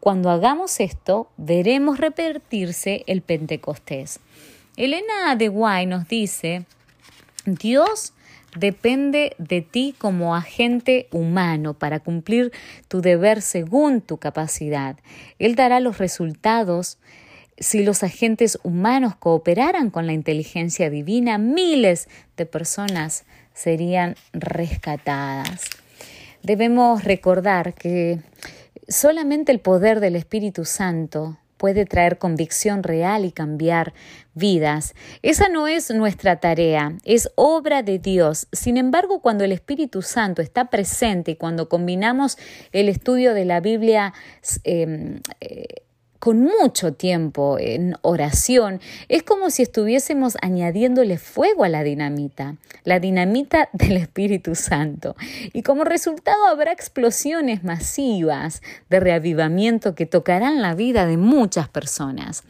Cuando 0.00 0.30
hagamos 0.30 0.80
esto, 0.80 1.28
veremos 1.36 1.98
repetirse 1.98 3.04
el 3.06 3.20
Pentecostés. 3.20 4.20
Elena 4.76 5.36
de 5.36 5.48
Guay 5.48 5.84
nos 5.86 6.08
dice, 6.08 6.64
Dios 7.44 8.14
depende 8.56 9.34
de 9.38 9.60
ti 9.60 9.94
como 9.96 10.34
agente 10.34 11.08
humano 11.12 11.74
para 11.74 12.00
cumplir 12.00 12.52
tu 12.88 13.00
deber 13.00 13.42
según 13.42 14.00
tu 14.00 14.16
capacidad. 14.16 14.96
Él 15.38 15.54
dará 15.54 15.80
los 15.80 15.98
resultados 15.98 16.98
si 17.60 17.84
los 17.84 18.02
agentes 18.02 18.58
humanos 18.62 19.14
cooperaran 19.14 19.90
con 19.90 20.06
la 20.06 20.14
inteligencia 20.14 20.88
divina, 20.88 21.36
miles 21.38 22.08
de 22.36 22.46
personas 22.46 23.24
serían 23.52 24.16
rescatadas. 24.32 25.66
Debemos 26.42 27.04
recordar 27.04 27.74
que 27.74 28.18
solamente 28.88 29.52
el 29.52 29.60
poder 29.60 30.00
del 30.00 30.16
Espíritu 30.16 30.64
Santo 30.64 31.38
puede 31.58 31.84
traer 31.84 32.16
convicción 32.16 32.82
real 32.82 33.26
y 33.26 33.32
cambiar 33.32 33.92
vidas. 34.32 34.94
Esa 35.20 35.50
no 35.50 35.68
es 35.68 35.90
nuestra 35.90 36.40
tarea, 36.40 36.94
es 37.04 37.30
obra 37.34 37.82
de 37.82 37.98
Dios. 37.98 38.46
Sin 38.50 38.78
embargo, 38.78 39.20
cuando 39.20 39.44
el 39.44 39.52
Espíritu 39.52 40.00
Santo 40.00 40.40
está 40.40 40.70
presente 40.70 41.32
y 41.32 41.36
cuando 41.36 41.68
combinamos 41.68 42.38
el 42.72 42.88
estudio 42.88 43.34
de 43.34 43.44
la 43.44 43.60
Biblia, 43.60 44.14
eh, 44.64 45.20
eh, 45.42 45.66
con 46.20 46.42
mucho 46.42 46.92
tiempo 46.92 47.56
en 47.58 47.96
oración, 48.02 48.80
es 49.08 49.22
como 49.22 49.48
si 49.50 49.62
estuviésemos 49.62 50.36
añadiéndole 50.42 51.16
fuego 51.16 51.64
a 51.64 51.68
la 51.70 51.82
dinamita, 51.82 52.56
la 52.84 53.00
dinamita 53.00 53.70
del 53.72 53.96
Espíritu 53.96 54.54
Santo. 54.54 55.16
Y 55.52 55.62
como 55.62 55.82
resultado 55.82 56.44
habrá 56.46 56.72
explosiones 56.72 57.64
masivas 57.64 58.62
de 58.90 59.00
reavivamiento 59.00 59.94
que 59.94 60.06
tocarán 60.06 60.60
la 60.60 60.74
vida 60.74 61.06
de 61.06 61.16
muchas 61.16 61.68
personas. 61.68 62.44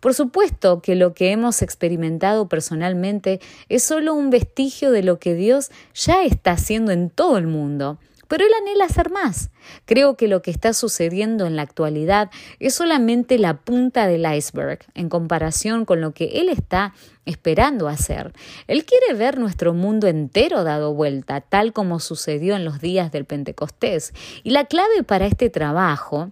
Por 0.00 0.14
supuesto 0.14 0.80
que 0.80 0.94
lo 0.94 1.12
que 1.12 1.30
hemos 1.30 1.60
experimentado 1.60 2.48
personalmente 2.48 3.38
es 3.68 3.82
solo 3.82 4.14
un 4.14 4.30
vestigio 4.30 4.92
de 4.92 5.02
lo 5.02 5.18
que 5.18 5.34
Dios 5.34 5.70
ya 5.94 6.24
está 6.24 6.52
haciendo 6.52 6.90
en 6.90 7.10
todo 7.10 7.36
el 7.36 7.46
mundo 7.46 7.98
pero 8.30 8.44
él 8.44 8.52
anhela 8.62 8.84
hacer 8.84 9.10
más. 9.10 9.50
Creo 9.86 10.16
que 10.16 10.28
lo 10.28 10.40
que 10.40 10.52
está 10.52 10.72
sucediendo 10.72 11.46
en 11.46 11.56
la 11.56 11.62
actualidad 11.62 12.30
es 12.60 12.76
solamente 12.76 13.38
la 13.38 13.56
punta 13.56 14.06
del 14.06 14.24
iceberg 14.32 14.78
en 14.94 15.08
comparación 15.08 15.84
con 15.84 16.00
lo 16.00 16.12
que 16.12 16.26
él 16.40 16.48
está 16.48 16.94
esperando 17.26 17.88
hacer. 17.88 18.32
Él 18.68 18.84
quiere 18.84 19.14
ver 19.14 19.36
nuestro 19.36 19.74
mundo 19.74 20.06
entero 20.06 20.62
dado 20.62 20.94
vuelta, 20.94 21.40
tal 21.40 21.72
como 21.72 21.98
sucedió 21.98 22.54
en 22.54 22.64
los 22.64 22.80
días 22.80 23.10
del 23.10 23.24
Pentecostés. 23.24 24.12
Y 24.44 24.50
la 24.50 24.64
clave 24.64 25.02
para 25.02 25.26
este 25.26 25.50
trabajo 25.50 26.30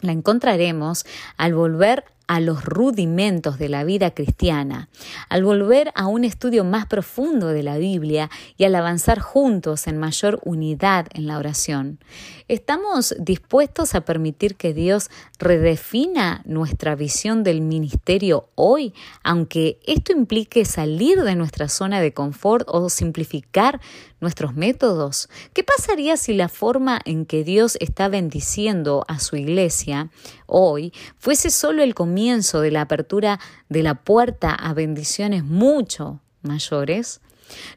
la 0.00 0.10
encontraremos 0.10 1.06
al 1.36 1.54
volver 1.54 2.06
a 2.30 2.38
los 2.38 2.64
rudimentos 2.64 3.58
de 3.58 3.68
la 3.68 3.82
vida 3.82 4.12
cristiana, 4.12 4.88
al 5.28 5.42
volver 5.42 5.90
a 5.96 6.06
un 6.06 6.22
estudio 6.22 6.62
más 6.62 6.86
profundo 6.86 7.48
de 7.48 7.64
la 7.64 7.76
Biblia 7.76 8.30
y 8.56 8.62
al 8.62 8.76
avanzar 8.76 9.18
juntos 9.18 9.88
en 9.88 9.98
mayor 9.98 10.38
unidad 10.44 11.08
en 11.12 11.26
la 11.26 11.38
oración. 11.38 11.98
¿Estamos 12.46 13.16
dispuestos 13.18 13.96
a 13.96 14.02
permitir 14.02 14.54
que 14.54 14.72
Dios 14.72 15.10
redefina 15.40 16.42
nuestra 16.44 16.94
visión 16.94 17.42
del 17.42 17.62
ministerio 17.62 18.50
hoy, 18.54 18.94
aunque 19.24 19.80
esto 19.84 20.12
implique 20.12 20.64
salir 20.64 21.24
de 21.24 21.34
nuestra 21.34 21.68
zona 21.68 22.00
de 22.00 22.14
confort 22.14 22.64
o 22.70 22.90
simplificar 22.90 23.80
nuestros 24.20 24.54
métodos? 24.54 25.28
¿Qué 25.52 25.64
pasaría 25.64 26.16
si 26.16 26.34
la 26.34 26.48
forma 26.48 27.00
en 27.04 27.26
que 27.26 27.44
Dios 27.44 27.76
está 27.80 28.08
bendiciendo 28.08 29.04
a 29.08 29.18
su 29.18 29.36
iglesia 29.36 30.10
hoy 30.46 30.92
fuese 31.18 31.50
solo 31.50 31.82
el 31.82 31.94
comienzo 31.94 32.60
de 32.60 32.70
la 32.70 32.82
apertura 32.82 33.40
de 33.68 33.82
la 33.82 33.94
puerta 33.94 34.54
a 34.54 34.74
bendiciones 34.74 35.44
mucho 35.44 36.20
mayores? 36.42 37.20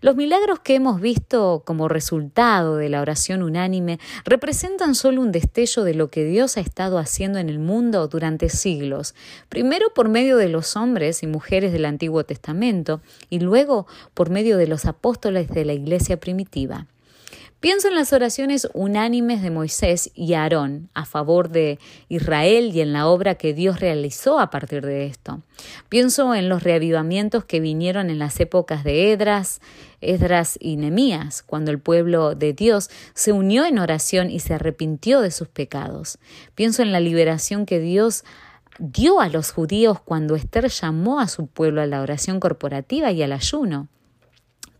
Los 0.01 0.15
milagros 0.15 0.59
que 0.59 0.75
hemos 0.75 1.01
visto 1.01 1.63
como 1.65 1.87
resultado 1.87 2.77
de 2.77 2.89
la 2.89 3.01
oración 3.01 3.43
unánime 3.43 3.99
representan 4.25 4.95
solo 4.95 5.21
un 5.21 5.31
destello 5.31 5.83
de 5.83 5.93
lo 5.93 6.09
que 6.09 6.23
Dios 6.23 6.57
ha 6.57 6.61
estado 6.61 6.97
haciendo 6.97 7.39
en 7.39 7.49
el 7.49 7.59
mundo 7.59 8.07
durante 8.07 8.49
siglos, 8.49 9.15
primero 9.49 9.93
por 9.93 10.09
medio 10.09 10.37
de 10.37 10.49
los 10.49 10.75
hombres 10.75 11.23
y 11.23 11.27
mujeres 11.27 11.73
del 11.73 11.85
Antiguo 11.85 12.23
Testamento 12.23 13.01
y 13.29 13.39
luego 13.39 13.87
por 14.13 14.29
medio 14.29 14.57
de 14.57 14.67
los 14.67 14.85
apóstoles 14.85 15.49
de 15.49 15.65
la 15.65 15.73
Iglesia 15.73 16.19
primitiva. 16.19 16.87
Pienso 17.63 17.87
en 17.87 17.95
las 17.95 18.11
oraciones 18.11 18.67
unánimes 18.73 19.41
de 19.41 19.49
Moisés 19.49 20.11
y 20.15 20.33
Aarón 20.33 20.89
a 20.93 21.05
favor 21.05 21.47
de 21.47 21.79
Israel 22.09 22.71
y 22.75 22.81
en 22.81 22.91
la 22.91 23.07
obra 23.07 23.35
que 23.35 23.53
Dios 23.53 23.79
realizó 23.79 24.41
a 24.41 24.49
partir 24.49 24.85
de 24.85 25.05
esto. 25.05 25.39
Pienso 25.87 26.35
en 26.35 26.49
los 26.49 26.63
reavivamientos 26.63 27.45
que 27.45 27.61
vinieron 27.61 28.09
en 28.09 28.19
las 28.19 28.37
épocas 28.41 28.83
de 28.83 29.13
Edras, 29.13 29.61
Esdras 30.01 30.57
y 30.59 30.75
Nemías, 30.75 31.41
cuando 31.41 31.71
el 31.71 31.79
pueblo 31.79 32.35
de 32.35 32.51
Dios 32.51 32.89
se 33.13 33.31
unió 33.31 33.63
en 33.63 33.79
oración 33.79 34.29
y 34.29 34.41
se 34.41 34.55
arrepintió 34.55 35.21
de 35.21 35.31
sus 35.31 35.47
pecados. 35.47 36.19
Pienso 36.55 36.81
en 36.81 36.91
la 36.91 36.99
liberación 36.99 37.65
que 37.65 37.79
Dios 37.79 38.25
dio 38.77 39.21
a 39.21 39.29
los 39.29 39.53
judíos 39.53 40.01
cuando 40.01 40.35
Esther 40.35 40.67
llamó 40.67 41.21
a 41.21 41.29
su 41.29 41.47
pueblo 41.47 41.81
a 41.81 41.85
la 41.85 42.01
oración 42.01 42.41
corporativa 42.41 43.13
y 43.13 43.23
al 43.23 43.31
ayuno. 43.31 43.87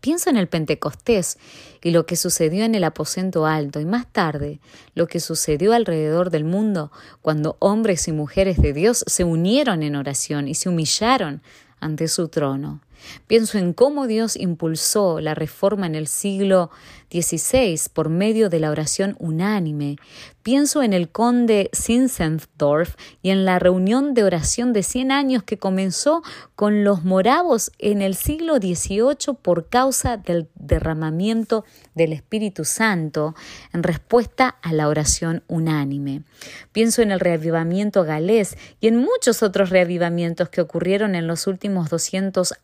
Pienso 0.04 0.28
en 0.28 0.36
el 0.36 0.48
Pentecostés 0.48 1.38
y 1.82 1.90
lo 1.90 2.04
que 2.04 2.16
sucedió 2.16 2.66
en 2.66 2.74
el 2.74 2.84
aposento 2.84 3.46
alto 3.46 3.80
y 3.80 3.86
más 3.86 4.06
tarde 4.06 4.60
lo 4.94 5.06
que 5.06 5.18
sucedió 5.18 5.72
alrededor 5.72 6.28
del 6.28 6.44
mundo 6.44 6.92
cuando 7.22 7.56
hombres 7.58 8.06
y 8.06 8.12
mujeres 8.12 8.60
de 8.60 8.74
Dios 8.74 9.02
se 9.06 9.24
unieron 9.24 9.82
en 9.82 9.96
oración 9.96 10.46
y 10.46 10.56
se 10.56 10.68
humillaron 10.68 11.40
ante 11.80 12.08
su 12.08 12.28
trono. 12.28 12.82
Pienso 13.26 13.58
en 13.58 13.72
cómo 13.72 14.06
Dios 14.06 14.36
impulsó 14.36 15.20
la 15.20 15.34
reforma 15.34 15.86
en 15.86 15.94
el 15.94 16.06
siglo 16.06 16.70
XVI 17.10 17.80
por 17.92 18.08
medio 18.08 18.48
de 18.48 18.58
la 18.58 18.70
oración 18.70 19.14
unánime. 19.20 19.96
Pienso 20.42 20.82
en 20.82 20.92
el 20.92 21.08
conde 21.08 21.70
Zinzendorf 21.74 22.96
y 23.22 23.30
en 23.30 23.44
la 23.44 23.58
reunión 23.58 24.14
de 24.14 24.24
oración 24.24 24.72
de 24.72 24.82
100 24.82 25.12
años 25.12 25.42
que 25.42 25.56
comenzó 25.56 26.22
con 26.54 26.84
los 26.84 27.04
moravos 27.04 27.72
en 27.78 28.02
el 28.02 28.14
siglo 28.14 28.56
XVIII 28.56 29.36
por 29.40 29.68
causa 29.68 30.16
del 30.16 30.48
derramamiento 30.54 31.64
del 31.94 32.12
Espíritu 32.12 32.64
Santo 32.64 33.34
en 33.72 33.82
respuesta 33.82 34.56
a 34.60 34.72
la 34.72 34.88
oración 34.88 35.44
unánime. 35.46 36.24
Pienso 36.72 37.00
en 37.00 37.12
el 37.12 37.20
reavivamiento 37.20 38.04
galés 38.04 38.58
y 38.80 38.88
en 38.88 38.96
muchos 38.96 39.42
otros 39.42 39.70
reavivamientos 39.70 40.48
que 40.48 40.60
ocurrieron 40.60 41.14
en 41.14 41.26
los 41.26 41.46
últimos 41.46 41.88
200 41.88 42.54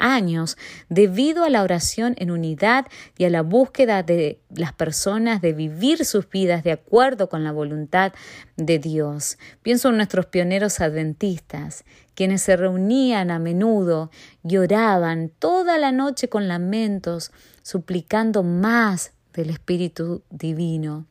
debido 0.89 1.45
a 1.45 1.51
la 1.51 1.63
oración 1.63 2.15
en 2.19 2.31
unidad 2.31 2.87
y 3.17 3.25
a 3.25 3.31
la 3.31 3.43
búsqueda 3.43 4.03
de 4.03 4.41
las 4.55 4.73
personas 4.73 5.41
de 5.41 5.53
vivir 5.53 6.05
sus 6.05 6.29
vidas 6.29 6.63
de 6.65 6.73
acuerdo 6.73 7.29
con 7.29 7.45
la 7.45 7.53
voluntad 7.53 8.13
de 8.57 8.79
Dios. 8.79 9.39
Pienso 9.63 9.89
en 9.89 9.97
nuestros 9.97 10.27
pioneros 10.27 10.81
adventistas, 10.81 11.85
quienes 12.15 12.43
se 12.43 12.57
reunían 12.57 13.31
a 13.31 13.39
menudo 13.39 14.11
y 14.45 14.57
oraban 14.59 15.31
toda 15.39 15.79
la 15.79 15.93
noche 15.93 16.29
con 16.29 16.49
lamentos, 16.49 17.33
suplicando 17.63 18.43
más 18.43 19.13
del 19.33 19.51
Espíritu 19.51 20.23
Divino. 20.31 21.07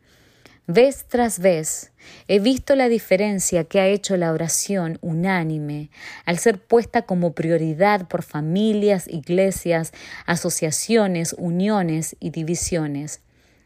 Vez 0.71 1.05
tras 1.07 1.39
vez 1.39 1.91
he 2.27 2.37
visto 2.37 2.75
la 2.75 2.89
diferencia 2.89 3.63
que 3.63 3.79
ha 3.79 3.87
hecho 3.87 4.17
la 4.17 4.31
oración 4.31 4.99
unánime 5.01 5.89
al 6.25 6.37
ser 6.37 6.59
puesta 6.59 7.01
como 7.01 7.33
prioridad 7.33 8.07
por 8.07 8.21
familias, 8.21 9.07
iglesias, 9.07 9.93
asociaciones, 10.27 11.33
uniones 11.39 12.15
y 12.19 12.29
divisiones. 12.29 13.21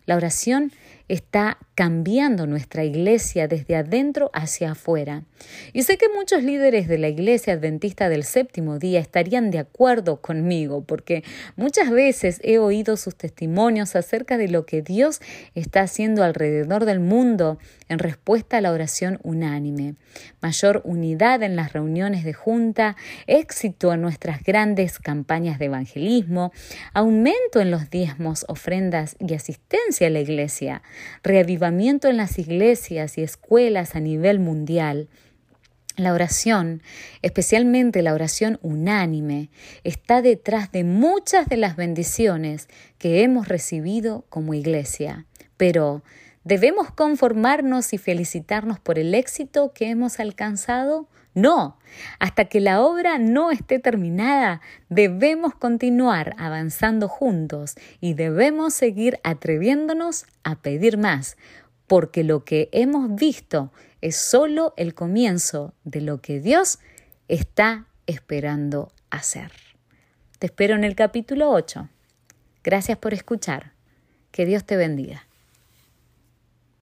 La 0.05 0.15
oración 0.15 0.71
está 1.07 1.57
cambiando 1.75 2.45
nuestra 2.47 2.83
iglesia 2.83 3.47
desde 3.47 3.75
adentro 3.75 4.29
hacia 4.33 4.71
afuera. 4.71 5.23
Y 5.73 5.83
sé 5.83 5.97
que 5.97 6.07
muchos 6.07 6.43
líderes 6.43 6.87
de 6.87 6.97
la 6.97 7.09
iglesia 7.09 7.53
adventista 7.53 8.09
del 8.09 8.23
séptimo 8.23 8.79
día 8.79 8.99
estarían 8.99 9.51
de 9.51 9.59
acuerdo 9.59 10.21
conmigo, 10.21 10.83
porque 10.83 11.23
muchas 11.55 11.89
veces 11.89 12.39
he 12.43 12.59
oído 12.59 12.95
sus 12.95 13.15
testimonios 13.15 13.95
acerca 13.95 14.37
de 14.37 14.47
lo 14.47 14.65
que 14.65 14.81
Dios 14.81 15.19
está 15.55 15.81
haciendo 15.81 16.23
alrededor 16.23 16.85
del 16.85 16.99
mundo 16.99 17.57
en 17.89 17.99
respuesta 17.99 18.57
a 18.57 18.61
la 18.61 18.71
oración 18.71 19.19
unánime. 19.23 19.95
Mayor 20.41 20.81
unidad 20.85 21.41
en 21.43 21.55
las 21.55 21.73
reuniones 21.73 22.23
de 22.23 22.33
junta, 22.33 22.95
éxito 23.27 23.93
en 23.93 24.01
nuestras 24.01 24.43
grandes 24.43 24.99
campañas 24.99 25.59
de 25.59 25.65
evangelismo, 25.65 26.51
aumento 26.93 27.59
en 27.59 27.71
los 27.71 27.89
diezmos, 27.89 28.45
ofrendas 28.47 29.15
y 29.19 29.33
asistencia 29.33 30.07
a 30.07 30.11
la 30.11 30.19
iglesia 30.19 30.83
reavivamiento 31.23 32.07
en 32.07 32.17
las 32.17 32.39
iglesias 32.39 33.17
y 33.17 33.23
escuelas 33.23 33.95
a 33.95 33.99
nivel 33.99 34.39
mundial. 34.39 35.07
La 35.95 36.13
oración, 36.13 36.81
especialmente 37.21 38.01
la 38.01 38.15
oración 38.15 38.57
unánime, 38.63 39.51
está 39.83 40.23
detrás 40.23 40.71
de 40.71 40.83
muchas 40.83 41.47
de 41.47 41.57
las 41.57 41.75
bendiciones 41.75 42.67
que 42.97 43.21
hemos 43.21 43.47
recibido 43.47 44.25
como 44.29 44.55
iglesia. 44.55 45.27
Pero, 45.55 46.03
¿debemos 46.43 46.89
conformarnos 46.89 47.93
y 47.93 47.99
felicitarnos 47.99 48.79
por 48.79 48.97
el 48.97 49.13
éxito 49.13 49.71
que 49.71 49.91
hemos 49.91 50.19
alcanzado? 50.19 51.07
No, 51.33 51.79
hasta 52.19 52.45
que 52.45 52.59
la 52.59 52.81
obra 52.81 53.17
no 53.17 53.49
esté 53.49 53.79
terminada, 53.79 54.61
debemos 54.89 55.55
continuar 55.55 56.35
avanzando 56.37 57.07
juntos 57.07 57.75
y 57.99 58.13
debemos 58.13 58.73
seguir 58.73 59.19
atreviéndonos 59.23 60.25
a 60.43 60.55
pedir 60.55 60.97
más, 60.97 61.37
porque 61.87 62.23
lo 62.23 62.43
que 62.43 62.69
hemos 62.71 63.15
visto 63.15 63.71
es 64.01 64.15
solo 64.15 64.73
el 64.77 64.93
comienzo 64.93 65.73
de 65.83 66.01
lo 66.01 66.21
que 66.21 66.39
Dios 66.39 66.79
está 67.27 67.87
esperando 68.05 68.91
hacer. 69.09 69.51
Te 70.37 70.47
espero 70.47 70.75
en 70.75 70.83
el 70.83 70.95
capítulo 70.95 71.49
8. 71.49 71.89
Gracias 72.63 72.97
por 72.97 73.13
escuchar. 73.13 73.73
Que 74.31 74.45
Dios 74.45 74.65
te 74.65 74.75
bendiga. 74.75 75.25